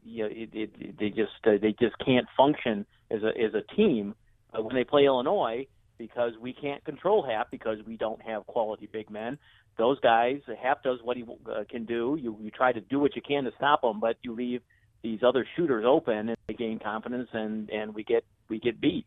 [0.04, 3.76] you know, it, it, they just uh, they just can't function as a as a
[3.76, 4.16] team
[4.54, 8.90] uh, when they play Illinois because we can't control Happ because we don't have quality
[8.92, 9.38] big men.
[9.78, 12.18] Those guys, Happ does what he uh, can do.
[12.20, 14.62] You you try to do what you can to stop him, but you leave
[15.02, 19.06] these other shooters open and they gain confidence and and we get we get beat.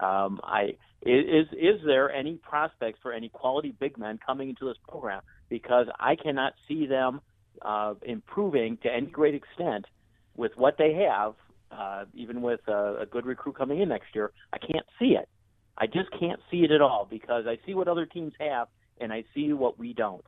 [0.00, 4.76] Um, I is is there any prospects for any quality big men coming into this
[4.88, 5.22] program?
[5.48, 7.20] Because I cannot see them
[7.62, 9.86] uh, improving to any great extent
[10.36, 11.34] with what they have,
[11.70, 14.32] uh, even with a, a good recruit coming in next year.
[14.52, 15.28] I can't see it.
[15.78, 19.12] I just can't see it at all because I see what other teams have and
[19.12, 20.24] I see what we don't.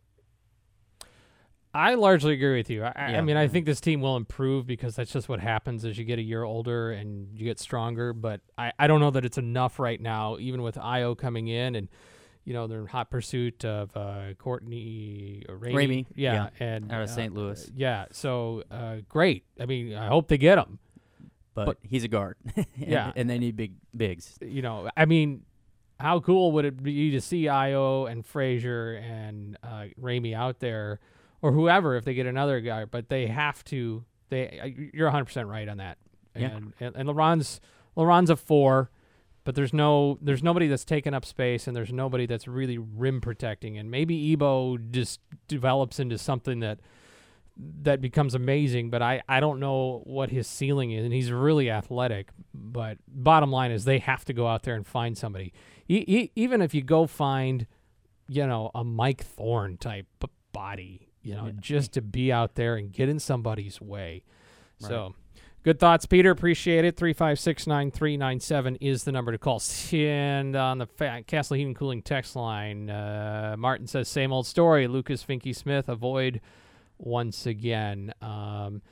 [1.75, 2.83] I largely agree with you.
[2.83, 3.19] I, Yeah.
[3.19, 6.05] I mean, I think this team will improve because that's just what happens as you
[6.05, 8.13] get a year older and you get stronger.
[8.13, 11.75] But I, I don't know that it's enough right now, even with Ayo coming in
[11.75, 11.89] and,
[12.49, 15.75] you know, they're in hot pursuit of uh, Courtney Ramey.
[15.75, 17.35] Ramey, Yeah, yeah, and out of uh, St.
[17.35, 17.71] Louis.
[17.77, 19.45] Yeah, so uh, great.
[19.61, 20.79] I mean, I hope they get him.
[21.55, 22.37] But, But- he's a guard.
[22.57, 23.13] And- Yeah.
[23.15, 24.39] and they need big bigs.
[24.41, 25.43] You know, I mean,
[26.01, 31.01] how cool would it be to see Ayo and Frazier and uh, Ramey out there,
[31.43, 32.87] or whoever if they get another guy?
[32.87, 34.05] But they have to.
[34.31, 35.99] They, uh, you're 100 percent right on that.
[36.35, 36.49] Yeah.
[36.49, 37.61] And and, and Leron's
[37.97, 38.91] Leron's a four,
[39.49, 43.19] but there's no there's nobody that's taking up space, and there's nobody that's really rim
[43.19, 43.79] protecting.
[43.79, 46.81] And maybe Ebo just develops into something that
[47.57, 51.71] that becomes amazing, but I, I don't know what his ceiling is, and he's really
[51.71, 52.29] athletic.
[52.53, 55.55] But bottom line is they have to go out there and find somebody.
[55.89, 57.67] E- e- even if you go find,
[58.29, 60.09] you know, a Mike Thorne type
[60.53, 64.25] body, you know, just to be out there and get in somebody's way.
[64.77, 65.15] So,
[65.63, 66.31] good thoughts, Peter.
[66.31, 66.97] Appreciate it.
[66.97, 69.63] Three five six nine three nine seven is the number to call.
[69.93, 74.87] And on the fa- Castle Heating Cooling text line, uh, Martin says, same old story.
[74.87, 76.41] Lucas Finke Smith avoid
[76.99, 78.13] once again.
[78.21, 78.83] Um,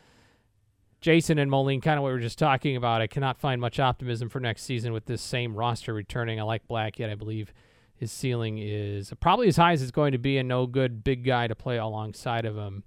[1.01, 3.01] Jason and Moline, kind of what we were just talking about.
[3.01, 6.41] I cannot find much optimism for next season with this same roster returning.
[6.41, 7.53] I like Black, yet I believe
[7.95, 11.25] his ceiling is probably as high as it's going to be, and no good big
[11.25, 12.83] guy to play alongside of him.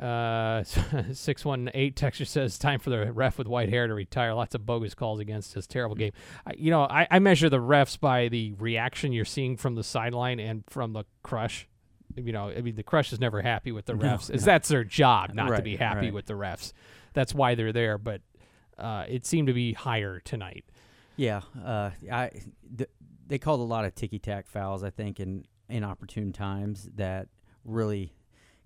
[0.00, 0.62] Uh,
[1.12, 4.32] six one eight texture says time for the ref with white hair to retire.
[4.32, 6.12] Lots of bogus calls against his terrible game.
[6.46, 9.82] I, you know, I, I measure the refs by the reaction you're seeing from the
[9.82, 11.66] sideline and from the crush.
[12.16, 14.30] You know, I mean, the crush is never happy with the No, refs.
[14.30, 14.46] Is no.
[14.52, 16.14] that's their job not to be happy right.
[16.14, 16.72] with the refs.
[17.12, 17.98] That's why they're there.
[17.98, 18.22] But
[18.78, 20.64] uh, it seemed to be higher tonight.
[21.16, 22.30] Yeah, uh, I
[22.76, 22.90] th-
[23.26, 27.26] they called a lot of ticky tack fouls, I think, in inopportune times that
[27.64, 28.12] really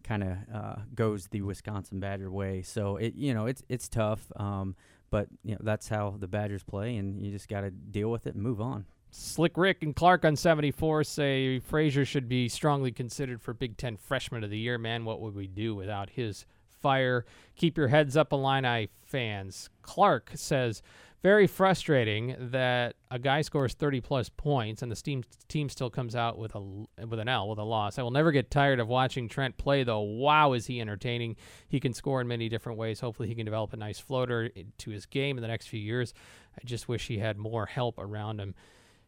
[0.02, 2.62] kind of uh, goes the Wisconsin Badger way.
[2.62, 4.76] So it you know it's it's tough, um,
[5.10, 8.26] but you know that's how the Badgers play, and you just got to deal with
[8.26, 8.86] it and move on.
[9.14, 13.98] Slick Rick and Clark on 74 say Frazier should be strongly considered for Big Ten
[13.98, 14.78] Freshman of the Year.
[14.78, 16.46] Man, what would we do without his
[16.80, 17.26] fire?
[17.54, 19.68] Keep your heads up, Illini fans.
[19.82, 20.82] Clark says
[21.22, 26.16] very frustrating that a guy scores 30 plus points and the team team still comes
[26.16, 26.60] out with a
[27.06, 27.98] with an L with a loss.
[27.98, 30.00] I will never get tired of watching Trent play though.
[30.00, 31.36] Wow, is he entertaining?
[31.68, 33.00] He can score in many different ways.
[33.00, 36.12] Hopefully, he can develop a nice floater to his game in the next few years.
[36.56, 38.54] I just wish he had more help around him.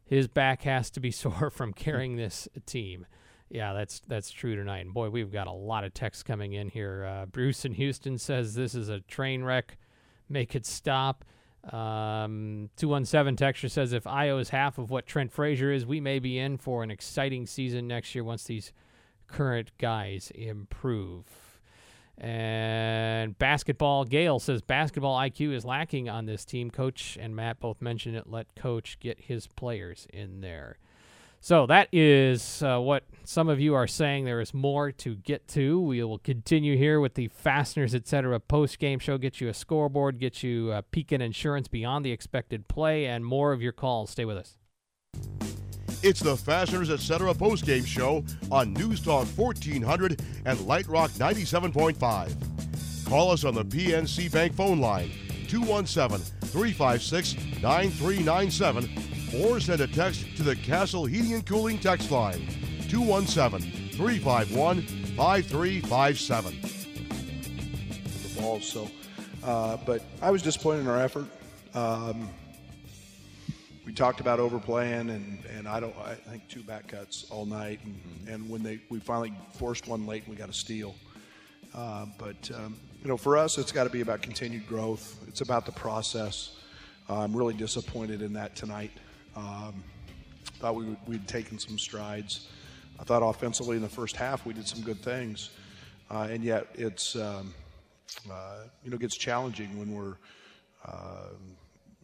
[0.05, 3.07] His back has to be sore from carrying this team.
[3.51, 4.85] Yeah, that's that's true tonight.
[4.85, 7.05] And boy, we've got a lot of texts coming in here.
[7.05, 9.79] Uh, Bruce in Houston says this is a train wreck.
[10.29, 11.25] Make it stop.
[11.73, 16.19] Um, 217 texture says if Ayo is half of what Trent Frazier is, we may
[16.19, 18.73] be in for an exciting season next year once these
[19.29, 21.25] current guys improve.
[22.19, 26.71] And basketball, Gale says basketball IQ is lacking on this team.
[26.71, 28.29] Coach and Matt both mentioned it.
[28.29, 30.79] Let coach get his players in there.
[31.45, 34.25] So that is uh, what some of you are saying.
[34.25, 35.79] There is more to get to.
[35.79, 38.41] We will continue here with the Fasteners Etc.
[38.41, 39.19] post game show.
[39.19, 43.53] Get you a scoreboard, get you a Pekin Insurance beyond the expected play, and more
[43.53, 44.09] of your calls.
[44.09, 44.57] Stay with us.
[46.03, 47.35] It's the Fasteners Etc.
[47.35, 53.07] post game show on News Talk 1400 and Light Rock 97.5.
[53.07, 55.11] Call us on the PNC Bank phone line
[55.55, 58.91] 217 356 9397
[59.41, 62.45] or send a text to the Castle Heating and Cooling text line
[62.89, 66.61] 217 351 5357.
[68.35, 68.91] The ball, so,
[69.45, 71.27] uh, but I was disappointed in our effort.
[71.73, 72.29] Um,
[73.87, 75.97] we talked about overplaying, and, and I don't.
[75.99, 80.05] I think two back cuts all night, and, and when they we finally forced one
[80.05, 80.97] late, and we got a steal.
[81.73, 85.23] Uh, but um, you know, for us, it's got to be about continued growth.
[85.29, 86.57] It's about the process.
[87.09, 88.93] Uh, I'm really disappointed in that tonight.
[89.37, 89.85] Um,
[90.55, 92.49] thought we would, we'd taken some strides.
[92.99, 95.51] I thought offensively in the first half we did some good things,
[96.11, 97.53] uh, and yet it's um,
[98.31, 100.15] uh, you know gets challenging when we're
[100.87, 101.29] uh,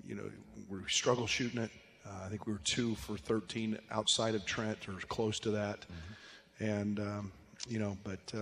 [0.07, 0.31] you know
[0.69, 1.71] we struggle shooting it.
[2.07, 5.81] Uh, I think we were two for 13 outside of Trent or close to that,
[5.81, 6.65] mm-hmm.
[6.65, 7.33] and um,
[7.69, 8.35] you know but.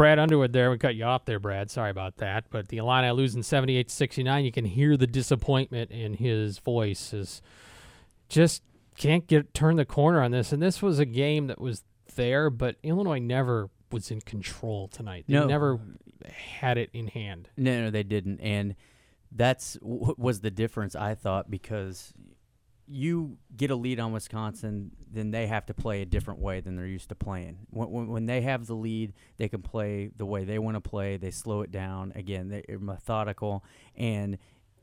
[0.00, 0.70] Brad Underwood there.
[0.70, 1.70] We cut you off there, Brad.
[1.70, 2.46] Sorry about that.
[2.48, 4.46] But the Illini losing 78 69.
[4.46, 7.12] You can hear the disappointment in his voice.
[7.12, 7.42] Is
[8.30, 8.62] just
[8.96, 10.52] can't get turn the corner on this.
[10.52, 11.82] And this was a game that was
[12.16, 15.26] there, but Illinois never was in control tonight.
[15.28, 15.46] They no.
[15.46, 15.78] never
[16.32, 17.50] had it in hand.
[17.58, 18.40] No, no, they didn't.
[18.40, 18.76] And
[19.30, 22.14] that's what was the difference, I thought, because
[22.92, 26.74] you get a lead on Wisconsin, then they have to play a different way than
[26.74, 27.58] they're used to playing.
[27.70, 30.80] When, when, when they have the lead, they can play the way they want to
[30.80, 31.16] play.
[31.16, 32.12] They slow it down.
[32.16, 34.38] Again, they're methodical, and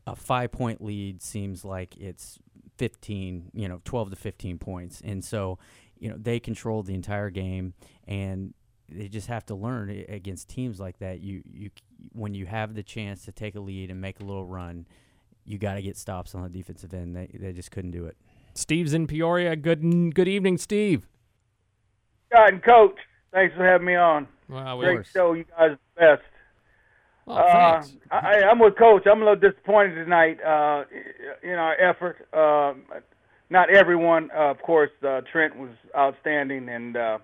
[0.06, 2.40] a five point lead seems like it's
[2.78, 5.02] 15, you know, 12 to 15 points.
[5.04, 5.60] And so,
[6.00, 7.74] you know, they control the entire game,
[8.08, 8.54] and
[8.90, 11.20] they just have to learn against teams like that.
[11.20, 11.72] You, you,
[12.14, 14.86] when you have the chance to take a lead and make a little run
[15.48, 17.16] you got to get stops on the defensive end.
[17.16, 18.18] They they just couldn't do it.
[18.54, 19.56] Steve's in Peoria.
[19.56, 19.82] Good
[20.14, 21.08] good evening, Steve.
[22.32, 22.98] God and Coach,
[23.32, 24.28] thanks for having me on.
[24.50, 25.34] Wow, Great show.
[25.34, 26.22] You guys are the best.
[27.30, 29.04] Oh, uh, I, I'm with Coach.
[29.06, 30.84] I'm a little disappointed tonight uh,
[31.44, 32.28] in our effort.
[32.34, 32.74] Uh,
[33.50, 34.92] not everyone, uh, of course.
[35.06, 37.18] Uh, Trent was outstanding, and uh,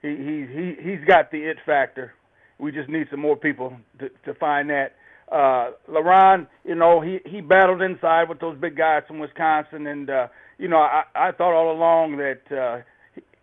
[0.00, 2.14] he he he he's got the it factor.
[2.58, 4.94] We just need some more people to, to find that
[5.32, 10.10] uh Leron, you know, he he battled inside with those big guys from Wisconsin and
[10.10, 12.82] uh you know, I I thought all along that uh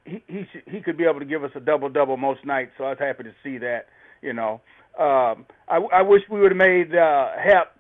[0.06, 2.72] he he sh- he could be able to give us a double double most nights,
[2.78, 3.88] so I was happy to see that,
[4.22, 4.62] you know.
[5.00, 7.76] Um I I wish we would have made uh Happ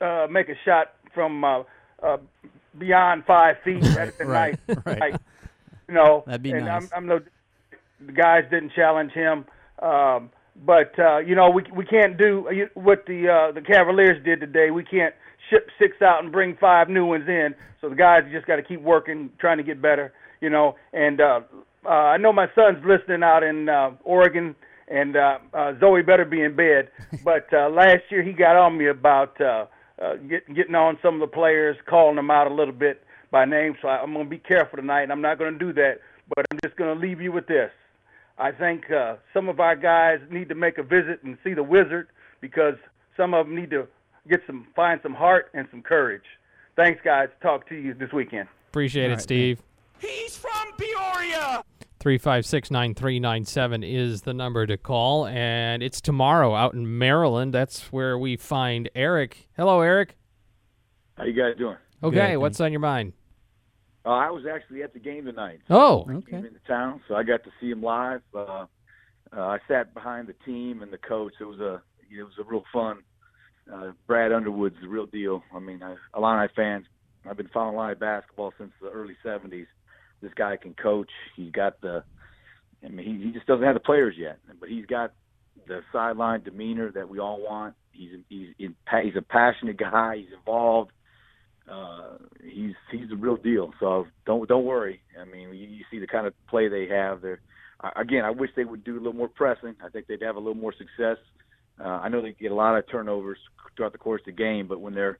[0.00, 1.62] uh make a shot from uh
[2.02, 2.18] uh
[2.78, 4.78] beyond 5 feet at the right, night.
[4.84, 5.00] right.
[5.00, 5.14] Like,
[5.88, 6.82] you know, That'd be and nice.
[6.84, 7.20] I'm I'm no
[8.04, 9.46] the guys didn't challenge him.
[9.80, 14.22] Um but uh, you know, we we can't do uh, what the uh, the Cavaliers
[14.24, 14.70] did today.
[14.70, 15.14] We can't
[15.50, 17.54] ship six out and bring five new ones in.
[17.80, 20.12] So the guys just got to keep working, trying to get better.
[20.40, 21.40] You know, and uh,
[21.84, 24.54] uh, I know my son's listening out in uh, Oregon,
[24.88, 26.90] and uh, uh, Zoe better be in bed.
[27.24, 29.66] But uh, last year he got on me about uh,
[30.02, 33.44] uh, get, getting on some of the players, calling them out a little bit by
[33.44, 33.76] name.
[33.80, 36.00] So I, I'm going to be careful tonight, and I'm not going to do that.
[36.28, 37.70] But I'm just going to leave you with this.
[38.38, 41.62] I think uh, some of our guys need to make a visit and see the
[41.62, 42.08] wizard
[42.40, 42.74] because
[43.16, 43.86] some of them need to
[44.28, 46.24] get some find some heart and some courage.
[46.76, 47.28] Thanks, guys.
[47.42, 48.48] Talk to you this weekend.
[48.70, 49.62] Appreciate it, Steve.
[49.98, 51.62] He's from Peoria.
[52.00, 55.26] 356 9397 is the number to call.
[55.26, 57.54] And it's tomorrow out in Maryland.
[57.54, 59.48] That's where we find Eric.
[59.56, 60.16] Hello, Eric.
[61.16, 61.76] How you guys doing?
[62.02, 63.12] Okay, Good, what's on your mind?
[64.04, 65.60] Uh, I was actually at the game tonight.
[65.70, 68.20] Oh, I came into town, so I got to see him live.
[68.34, 68.66] Uh,
[69.36, 71.32] uh, I sat behind the team and the coach.
[71.40, 72.98] It was a it was a real fun
[73.72, 75.42] Uh, Brad Underwood's the real deal.
[75.54, 76.86] I mean, I, Illini fans,
[77.28, 79.66] I've been following Illini basketball since the early '70s.
[80.20, 81.10] This guy can coach.
[81.36, 82.04] He's got the,
[82.84, 85.12] I mean, he, he just doesn't have the players yet, but he's got
[85.66, 87.74] the sideline demeanor that we all want.
[87.92, 90.16] He's he's in, he's a passionate guy.
[90.18, 90.92] He's involved.
[91.70, 93.72] Uh, he's he's the real deal.
[93.80, 95.00] So don't don't worry.
[95.20, 97.22] I mean, you, you see the kind of play they have.
[97.22, 97.40] There,
[97.96, 99.74] again, I wish they would do a little more pressing.
[99.84, 101.18] I think they'd have a little more success.
[101.80, 103.38] Uh, I know they get a lot of turnovers
[103.76, 105.18] throughout the course of the game, but when they're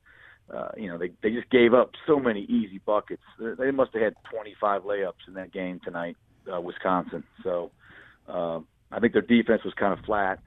[0.52, 3.22] uh, you know, they they just gave up so many easy buckets.
[3.38, 6.16] They must have had 25 layups in that game tonight,
[6.52, 7.24] uh, Wisconsin.
[7.42, 7.70] So
[8.28, 8.60] uh,
[8.92, 10.40] I think their defense was kind of flat,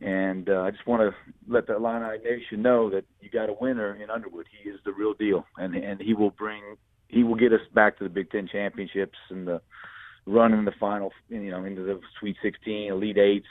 [0.00, 1.16] and uh, I just want to
[1.48, 4.46] let the Illini Nation know that you got a winner in Underwood.
[4.62, 6.62] He is the real deal, and and he will bring
[7.08, 9.60] he will get us back to the Big Ten championships and the
[10.26, 13.46] run in the final, you know, into the Sweet 16, Elite Eights.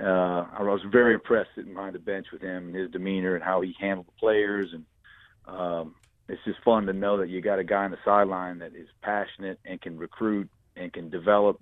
[0.00, 3.42] Uh, I was very impressed sitting behind the bench with him and his demeanor and
[3.42, 4.84] how he handled the players and
[5.48, 5.94] um,
[6.28, 8.86] it's just fun to know that you got a guy on the sideline that is
[9.02, 11.60] passionate and can recruit and can develop.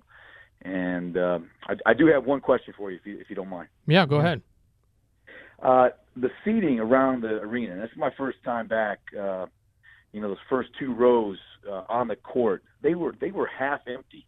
[0.63, 3.49] And um, I, I do have one question for you, if you, if you don't
[3.49, 3.69] mind.
[3.87, 4.41] Yeah, go ahead.
[5.61, 7.75] Uh, the seating around the arena.
[7.77, 8.99] That's my first time back.
[9.17, 9.47] Uh,
[10.11, 11.37] you know, those first two rows
[11.69, 14.25] uh, on the court, they were they were half empty.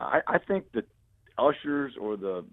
[0.00, 0.84] I, I think the
[1.38, 2.44] ushers or the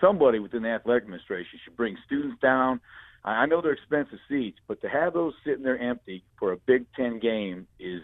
[0.00, 2.80] somebody within the athletic administration should bring students down
[3.24, 6.86] I know they're expensive seats, but to have those sitting there empty for a Big
[6.96, 8.02] Ten game is,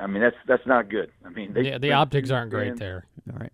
[0.00, 1.10] I mean, that's that's not good.
[1.24, 3.06] I mean, they, yeah, the optics aren't great there.
[3.32, 3.52] All right.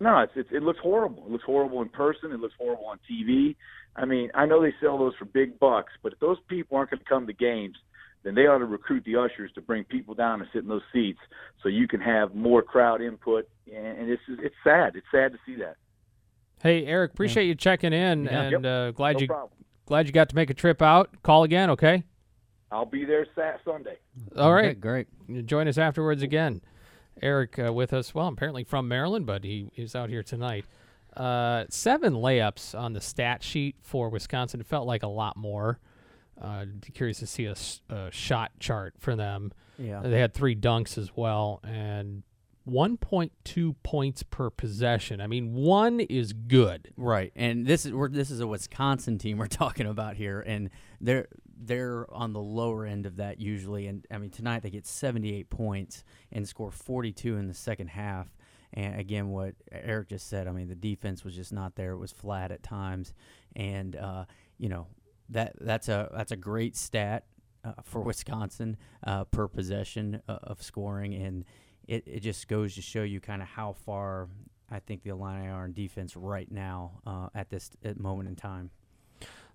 [0.00, 1.24] No, it's, it's it looks horrible.
[1.26, 2.32] It looks horrible in person.
[2.32, 3.56] It looks horrible on TV.
[3.96, 6.90] I mean, I know they sell those for big bucks, but if those people aren't
[6.90, 7.76] going to come to games,
[8.24, 10.82] then they ought to recruit the ushers to bring people down and sit in those
[10.92, 11.20] seats
[11.62, 13.48] so you can have more crowd input.
[13.72, 14.96] And it's it's sad.
[14.96, 15.76] It's sad to see that.
[16.62, 17.48] Hey, Eric, appreciate yeah.
[17.48, 18.42] you checking in, yeah.
[18.42, 19.50] and uh, glad no you problem.
[19.86, 21.22] glad you got to make a trip out.
[21.22, 22.02] Call again, okay?
[22.74, 23.98] I'll be there Sat Sunday.
[24.36, 25.46] All right, okay, great.
[25.46, 26.60] Join us afterwards again.
[27.22, 28.12] Eric uh, with us.
[28.12, 30.64] Well, apparently from Maryland, but he is out here tonight.
[31.16, 34.60] Uh, seven layups on the stat sheet for Wisconsin.
[34.60, 35.78] It felt like a lot more.
[36.40, 37.54] Uh, curious to see a,
[37.88, 39.52] a, shot chart for them.
[39.78, 42.24] Yeah, they had three dunks as well, and
[42.68, 45.20] 1.2 points per possession.
[45.20, 46.92] I mean, one is good.
[46.96, 47.32] Right.
[47.36, 50.70] And this is we're, this is a Wisconsin team we're talking about here and
[51.00, 54.86] they're they're on the lower end of that usually and I mean tonight they get
[54.86, 58.28] 78 points and score 42 in the second half.
[58.76, 61.92] And again, what Eric just said, I mean, the defense was just not there.
[61.92, 63.14] It was flat at times,
[63.54, 64.24] and uh,
[64.58, 64.88] you know
[65.28, 67.24] that that's a that's a great stat
[67.64, 68.76] uh, for Wisconsin
[69.06, 71.44] uh, per possession uh, of scoring, and
[71.86, 74.28] it, it just goes to show you kind of how far
[74.70, 78.36] I think the Illini are in defense right now uh, at this at moment in
[78.36, 78.70] time.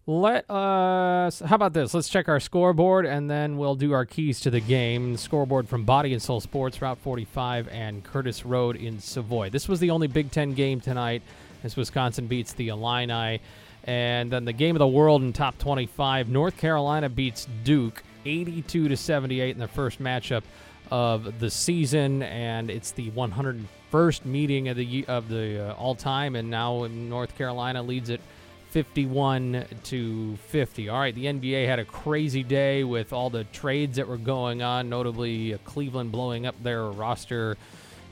[0.08, 1.40] Let us.
[1.40, 1.94] How about this?
[1.94, 5.18] Let's check our scoreboard and then we'll do our keys to the game.
[5.18, 9.52] Scoreboard from Body and Soul Sports, Route 45, and Curtis Road in Savoy.
[9.52, 11.22] This was the only Big Ten game tonight
[11.64, 13.40] as Wisconsin beats the Illini.
[13.84, 18.90] And then the game of the world in top 25, North Carolina beats Duke 82
[18.90, 20.44] to 78 in the first matchup
[20.92, 26.36] of the season, and it's the 101st meeting of the of the uh, all time,
[26.36, 28.22] and now North Carolina leads it
[28.70, 30.90] 51 to 50.
[30.90, 34.62] All right, the NBA had a crazy day with all the trades that were going
[34.62, 37.58] on, notably uh, Cleveland blowing up their roster.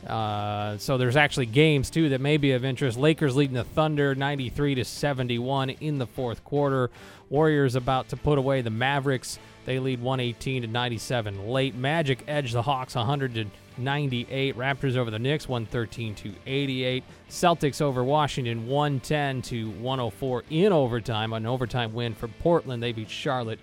[0.06, 2.98] Uh, so there's actually games too that may be of interest.
[2.98, 6.90] Lakers leading the Thunder 93 to 71 in the fourth quarter.
[7.30, 11.76] Warriors about to put away the Mavericks they lead 118 to 97 late.
[11.76, 13.46] Magic edge the Hawks 100 to
[13.78, 14.58] 98.
[14.58, 17.04] Raptors over the Knicks 113 to 88.
[17.30, 21.34] Celtics over Washington 110 to 104 in overtime.
[21.34, 22.82] An overtime win for Portland.
[22.82, 23.60] They beat Charlotte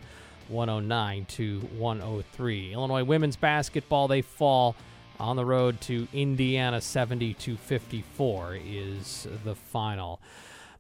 [0.49, 2.73] 109 to 103.
[2.73, 4.77] Illinois women's basketball they fall
[5.19, 10.21] on the road to Indiana 70 to 54 is the final.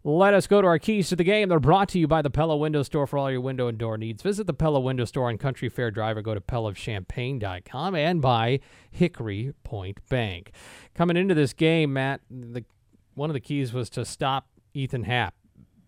[0.06, 1.48] Let us go to our keys to the game.
[1.48, 3.96] They're brought to you by the Pella Window Store for all your window and door
[3.96, 4.22] needs.
[4.22, 8.60] Visit the Pella Window Store on Country Fair Drive or go to PellaofChampaign.com and by
[8.90, 10.52] Hickory Point Bank.
[10.94, 12.66] Coming into this game, Matt, the,
[13.14, 15.36] one of the keys was to stop Ethan Happ.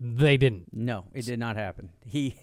[0.01, 0.73] They didn't.
[0.73, 1.91] No, it did not happen.
[2.07, 2.37] He,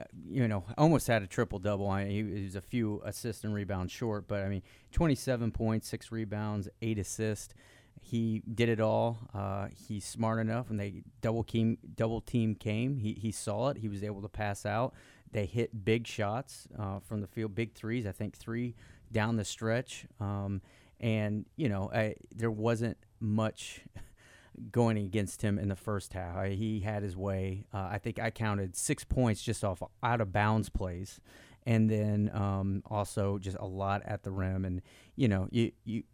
[0.00, 1.90] uh, you know, almost had a triple double.
[1.90, 4.62] I mean, he was a few assists and rebounds short, but I mean,
[4.92, 7.52] 27 points, six rebounds, eight assists
[8.00, 9.18] he did it all.
[9.34, 10.68] Uh, he's smart enough.
[10.68, 13.78] When they double team double team came, he he saw it.
[13.78, 14.94] He was able to pass out.
[15.32, 18.06] They hit big shots uh, from the field, big threes.
[18.06, 18.74] I think three
[19.12, 20.06] down the stretch.
[20.20, 20.62] Um,
[21.00, 23.82] and you know, I, there wasn't much
[24.72, 26.36] going against him in the first half.
[26.36, 27.64] I, he had his way.
[27.72, 31.20] Uh, I think I counted six points just off out of bounds plays,
[31.66, 34.64] and then um, also just a lot at the rim.
[34.64, 34.82] And
[35.16, 36.04] you know, you you.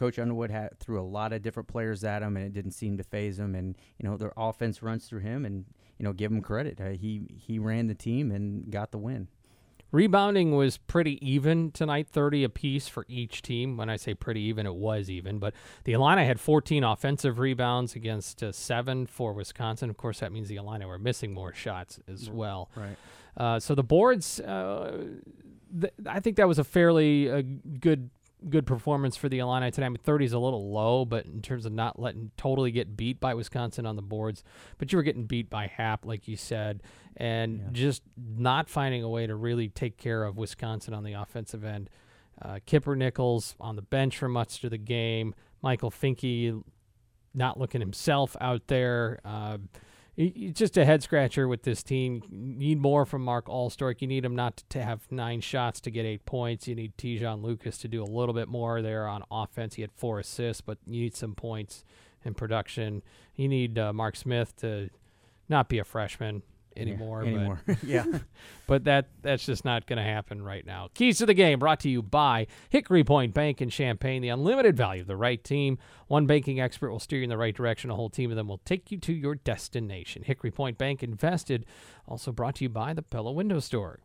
[0.00, 2.96] Coach Underwood had threw a lot of different players at him, and it didn't seem
[2.96, 3.54] to phase him.
[3.54, 5.66] And you know, their offense runs through him, and
[5.98, 6.80] you know, give him credit.
[6.80, 9.28] Uh, he he ran the team and got the win.
[9.92, 13.76] Rebounding was pretty even tonight, 30 apiece for each team.
[13.76, 15.38] When I say pretty even, it was even.
[15.38, 15.52] But
[15.84, 19.90] the Illini had 14 offensive rebounds against uh, seven for Wisconsin.
[19.90, 22.70] Of course, that means the Illini were missing more shots as well.
[22.74, 22.96] Right.
[23.36, 25.08] Uh, so the boards, uh,
[25.78, 27.42] th- I think that was a fairly uh,
[27.80, 28.08] good
[28.48, 29.86] good performance for the Illini today.
[29.86, 32.96] I mean, 30 is a little low, but in terms of not letting totally get
[32.96, 34.42] beat by Wisconsin on the boards,
[34.78, 36.82] but you were getting beat by Happ, like you said,
[37.16, 37.68] and yeah.
[37.72, 41.90] just not finding a way to really take care of Wisconsin on the offensive end.
[42.40, 45.34] Uh, Kipper Nichols on the bench for much of the game.
[45.62, 46.62] Michael Finke
[47.34, 49.20] not looking himself out there.
[49.24, 49.58] Uh,
[50.22, 52.22] it's just a head scratcher with this team.
[52.30, 54.02] You need more from Mark Alstork.
[54.02, 56.68] You need him not to have nine shots to get eight points.
[56.68, 59.76] You need Te'Jon Lucas to do a little bit more there on offense.
[59.76, 61.84] He had four assists, but you need some points
[62.22, 63.02] in production.
[63.34, 64.90] You need uh, Mark Smith to
[65.48, 66.42] not be a freshman
[66.76, 67.22] anymore.
[67.22, 67.60] Yeah, anymore.
[67.66, 68.04] But, yeah.
[68.66, 70.88] but that that's just not going to happen right now.
[70.94, 74.22] Keys to the game brought to you by Hickory Point Bank in Champaign.
[74.22, 75.78] The unlimited value of the right team.
[76.08, 77.90] One banking expert will steer you in the right direction.
[77.90, 80.22] A whole team of them will take you to your destination.
[80.22, 81.66] Hickory Point Bank invested.
[82.06, 84.00] Also brought to you by the Pella Window Store.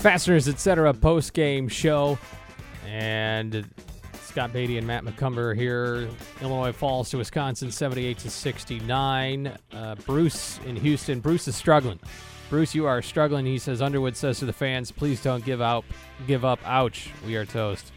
[0.00, 0.94] Fasteners, etc.
[0.94, 2.18] Post game show.
[2.86, 3.68] And
[4.30, 6.08] Scott Beatty and Matt McCumber here.
[6.40, 9.52] Illinois falls to Wisconsin 78 to 69.
[9.72, 11.18] Uh, Bruce in Houston.
[11.18, 11.98] Bruce is struggling.
[12.48, 13.44] Bruce, you are struggling.
[13.44, 15.84] He says Underwood says to the fans, please don't give out
[16.28, 16.60] give up.
[16.64, 17.10] Ouch.
[17.26, 17.90] We are toast.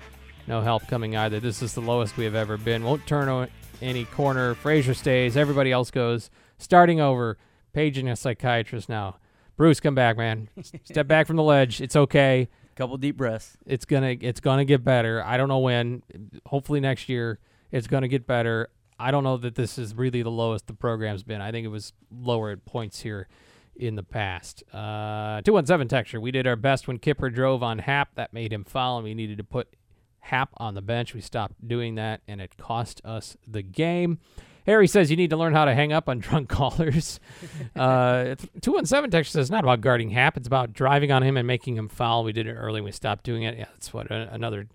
[0.48, 1.40] No help coming either.
[1.40, 2.84] This is the lowest we have ever been.
[2.84, 3.48] Won't turn on
[3.80, 4.56] any corner.
[4.56, 5.38] Frazier stays.
[5.38, 6.32] Everybody else goes.
[6.58, 7.38] Starting over.
[7.74, 9.18] Paging a psychiatrist now.
[9.56, 10.50] Bruce, come back, man.
[10.84, 11.80] Step back from the ledge.
[11.80, 12.50] It's okay.
[12.76, 13.58] Couple deep breaths.
[13.66, 15.24] It's gonna it's gonna get better.
[15.24, 16.04] I don't know when.
[16.48, 17.40] Hopefully next year
[17.72, 18.70] it's gonna get better.
[19.00, 21.42] I don't know that this is really the lowest the program's been.
[21.42, 23.28] I think it was lower at points here
[23.76, 24.64] in the past.
[24.72, 26.22] Uh, 217 texture.
[26.22, 28.16] We did our best when Kipper drove on Happ.
[28.16, 29.76] That made him foul, and we needed to put
[30.20, 31.14] Happ on the bench.
[31.14, 34.20] We stopped doing that, and it cost us the game.
[34.66, 37.20] Harry says you need to learn how to hang up on drunk callers.
[37.76, 40.38] Uh, 217 text says not about guarding Happ.
[40.38, 42.24] It's about driving on him and making him foul.
[42.24, 42.82] We did it early.
[42.82, 43.58] We stopped doing it.
[43.58, 44.68] Yeah, that's what another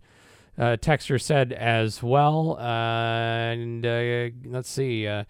[0.59, 2.57] uh, said as well.
[2.59, 5.07] Uh, and uh, let's see.
[5.07, 5.25] Uh,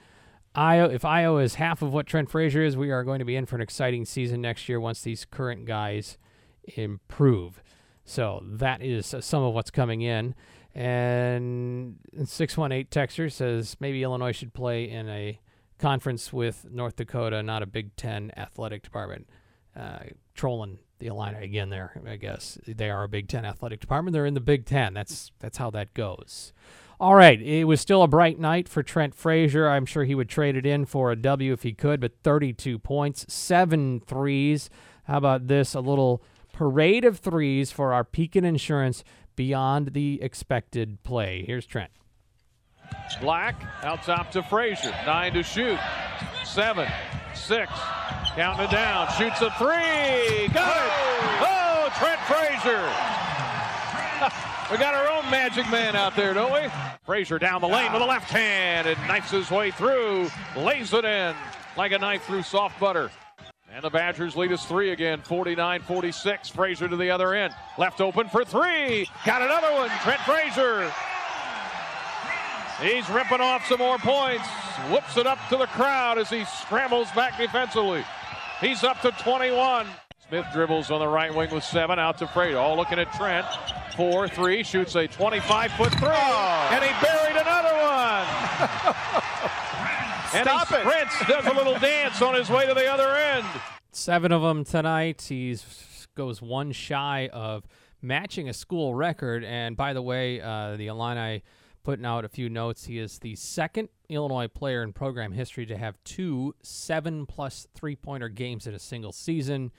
[0.56, 3.36] Ayo, if Ayo is half of what Trent Frazier is, we are going to be
[3.36, 6.16] in for an exciting season next year once these current guys
[6.64, 7.62] improve.
[8.04, 10.34] So that is some of what's coming in.
[10.74, 15.40] And 618 Texter says maybe Illinois should play in a
[15.78, 19.28] conference with North Dakota, not a Big Ten athletic department.
[19.76, 19.98] Uh,
[20.34, 22.58] trolling the Illini again there, I guess.
[22.66, 24.12] They are a Big Ten athletic department.
[24.12, 24.94] They're in the Big Ten.
[24.94, 26.52] That's that's how that goes.
[27.00, 29.68] All right, it was still a bright night for Trent Frazier.
[29.68, 32.76] I'm sure he would trade it in for a W if he could, but 32
[32.80, 34.68] points, seven threes.
[35.04, 35.74] How about this?
[35.74, 39.04] A little parade of threes for our Pekin Insurance
[39.38, 41.44] beyond the expected play.
[41.46, 41.92] Here's Trent.
[43.20, 44.90] Black out top to Frazier.
[45.06, 45.78] Nine to shoot.
[46.44, 46.88] Seven,
[47.34, 47.70] six,
[48.34, 49.06] counting it down.
[49.12, 50.48] Shoots a three.
[50.48, 50.92] Got it.
[51.40, 52.82] Oh, Trent Frazier.
[54.72, 56.68] we got our own magic man out there, don't we?
[57.04, 60.28] Frazier down the lane with a left hand and knifes his way through.
[60.56, 61.36] Lays it in
[61.76, 63.08] like a knife through soft butter.
[63.74, 66.48] And the Badgers lead us three again, 49 46.
[66.48, 67.54] Frazier to the other end.
[67.76, 69.08] Left open for three.
[69.26, 69.90] Got another one.
[70.02, 70.90] Trent Frazier.
[72.80, 74.46] He's ripping off some more points.
[74.90, 78.04] Whoops it up to the crowd as he scrambles back defensively.
[78.60, 79.86] He's up to 21.
[80.28, 82.58] Smith dribbles on the right wing with seven out to Frazier.
[82.58, 83.46] All looking at Trent.
[83.96, 86.08] Four, three, shoots a 25 foot three.
[86.10, 86.68] Oh.
[86.72, 89.64] And he buried another one.
[90.34, 91.28] And Stop he sprints, it.
[91.28, 93.46] does a little dance on his way to the other end.
[93.92, 95.22] Seven of them tonight.
[95.28, 95.56] He
[96.14, 97.64] goes one shy of
[98.02, 99.44] matching a school record.
[99.44, 101.42] And by the way, uh, the Illini
[101.82, 102.84] putting out a few notes.
[102.84, 107.96] He is the second Illinois player in program history to have two seven plus three
[107.96, 109.72] pointer games in a single season.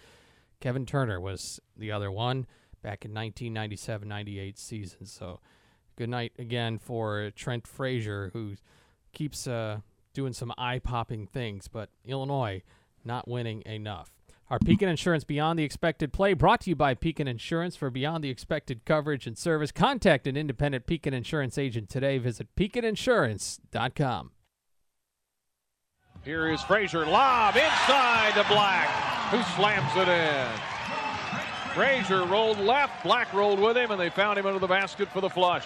[0.60, 2.47] Kevin Turner was the other one
[2.82, 5.06] back in 1997 98 season.
[5.06, 5.39] So
[5.95, 8.56] good night again for Trent Frazier, who
[9.14, 9.80] keeps uh,
[10.20, 12.61] doing some eye popping things, but Illinois
[13.05, 14.11] not winning enough.
[14.49, 18.22] Our Pekin Insurance Beyond the Expected Play brought to you by Pekin Insurance for Beyond
[18.22, 19.72] the Expected coverage and service.
[19.72, 22.17] Contact an independent Pekin Insurance agent today.
[22.17, 24.32] Visit PekinInsurance.com.
[26.26, 27.05] Here is Frazier.
[27.05, 28.89] Lob inside to Black,
[29.30, 30.47] who slams it in.
[31.74, 33.05] Frazier rolled left.
[33.05, 35.65] Black rolled with him, and they found him under the basket for the flush.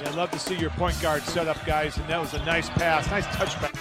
[0.00, 2.44] Yeah, I'd love to see your point guard set up, guys, and that was a
[2.44, 3.08] nice pass.
[3.10, 3.80] Nice touchback.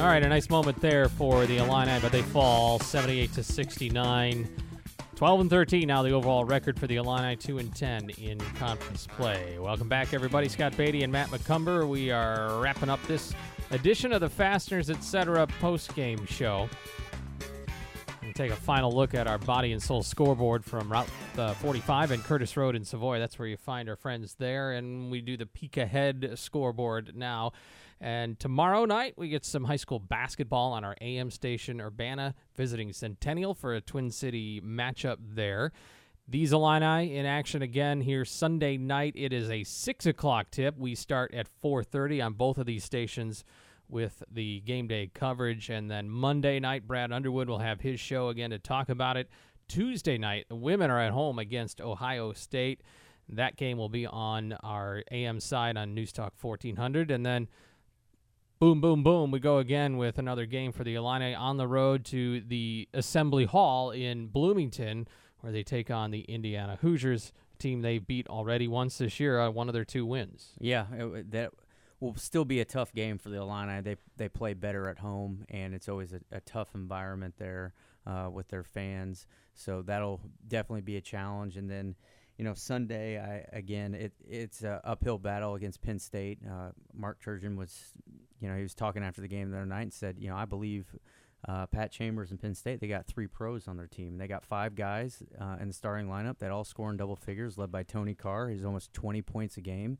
[0.00, 4.48] All right, a nice moment there for the Illini, but they fall 78 to 69.
[5.14, 9.06] 12 and 13 now the overall record for the Illini 2 and 10 in conference
[9.06, 9.56] play.
[9.60, 10.48] Welcome back everybody.
[10.48, 11.88] Scott Beatty and Matt McCumber.
[11.88, 13.32] We are wrapping up this
[13.70, 15.46] edition of the Fasteners Etc.
[15.60, 16.68] post-game show.
[18.34, 21.08] Take a final look at our body and soul scoreboard from Route
[21.38, 23.20] uh, 45 and Curtis Road in Savoy.
[23.20, 27.52] That's where you find our friends there and we do the peek ahead scoreboard now.
[28.00, 32.92] And tomorrow night, we get some high school basketball on our AM station, Urbana, visiting
[32.92, 35.70] Centennial for a Twin City matchup there.
[36.26, 39.12] These Illini in action again here Sunday night.
[39.14, 40.76] It is a six o'clock tip.
[40.76, 43.44] We start at 4:30 on both of these stations
[43.88, 48.28] with the game day coverage, and then Monday night, Brad Underwood will have his show
[48.28, 49.28] again to talk about it.
[49.68, 52.82] Tuesday night, the women are at home against Ohio State.
[53.28, 57.48] That game will be on our AM side on News Talk 1400, and then
[58.60, 62.04] boom, boom, boom, we go again with another game for the Illini on the road
[62.06, 65.08] to the Assembly Hall in Bloomington,
[65.40, 69.50] where they take on the Indiana Hoosiers team they beat already once this year, uh,
[69.50, 70.52] one of their two wins.
[70.58, 71.52] Yeah, it, that
[72.00, 73.80] will still be a tough game for the Illini.
[73.80, 77.74] They they play better at home, and it's always a, a tough environment there
[78.06, 79.26] uh, with their fans.
[79.54, 81.56] So that'll definitely be a challenge.
[81.56, 81.94] And then
[82.38, 86.38] you know, Sunday, I again, it it's an uphill battle against Penn State.
[86.44, 87.92] Uh, Mark Turgeon was,
[88.40, 90.36] you know, he was talking after the game the other night and said, you know,
[90.36, 90.86] I believe
[91.46, 94.18] uh, Pat Chambers and Penn State, they got three pros on their team.
[94.18, 97.56] They got five guys uh, in the starting lineup that all score in double figures,
[97.58, 98.48] led by Tony Carr.
[98.48, 99.98] He's almost 20 points a game,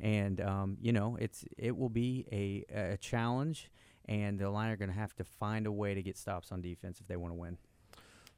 [0.00, 3.70] and um, you know, it's it will be a a challenge,
[4.06, 6.60] and the Illini are going to have to find a way to get stops on
[6.60, 7.58] defense if they want to win.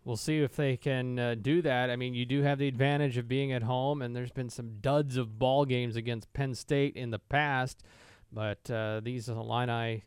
[0.04, 1.90] We'll see if they can uh, do that.
[1.90, 4.78] I mean, you do have the advantage of being at home, and there's been some
[4.80, 7.82] duds of ball games against Penn State in the past,
[8.30, 10.04] but uh, these Illini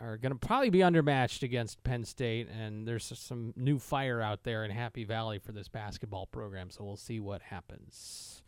[0.00, 4.44] are going to probably be undermatched against Penn State, and there's some new fire out
[4.44, 8.43] there in Happy Valley for this basketball program, so we'll see what happens.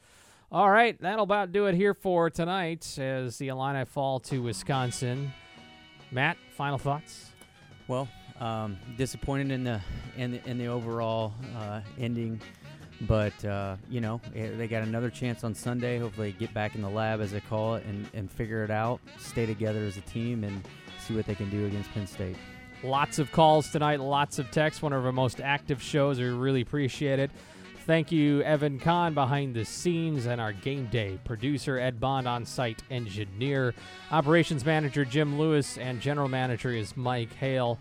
[0.52, 5.32] All right, that'll about do it here for tonight as the Illini fall to Wisconsin.
[6.12, 7.32] Matt, final thoughts?
[7.88, 8.06] Well,
[8.38, 9.80] um, disappointed in the
[10.16, 12.40] in the, in the overall uh, ending,
[13.02, 15.98] but uh, you know eh, they got another chance on Sunday.
[15.98, 19.00] Hopefully, get back in the lab as they call it and, and figure it out.
[19.18, 20.62] Stay together as a team and
[21.04, 22.36] see what they can do against Penn State.
[22.84, 24.80] Lots of calls tonight, lots of texts.
[24.80, 26.20] One of our most active shows.
[26.20, 27.32] We really appreciate it.
[27.86, 32.44] Thank you, Evan Kahn, behind the scenes, and our game day producer, Ed Bond, on
[32.44, 33.74] site engineer,
[34.10, 37.78] operations manager, Jim Lewis, and general manager is Mike Hale.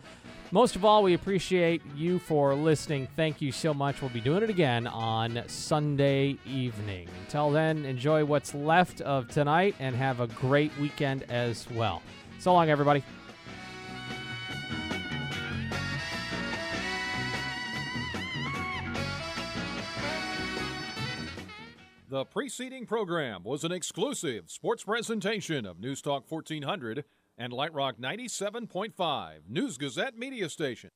[0.52, 3.08] Most of all, we appreciate you for listening.
[3.16, 4.00] Thank you so much.
[4.00, 7.10] We'll be doing it again on Sunday evening.
[7.26, 12.04] Until then, enjoy what's left of tonight and have a great weekend as well.
[12.38, 13.04] So long, everybody.
[22.08, 27.04] The preceding program was an exclusive sports presentation of News Talk 1400
[27.36, 30.92] and Light Rock 97.5 News Gazette Media Station.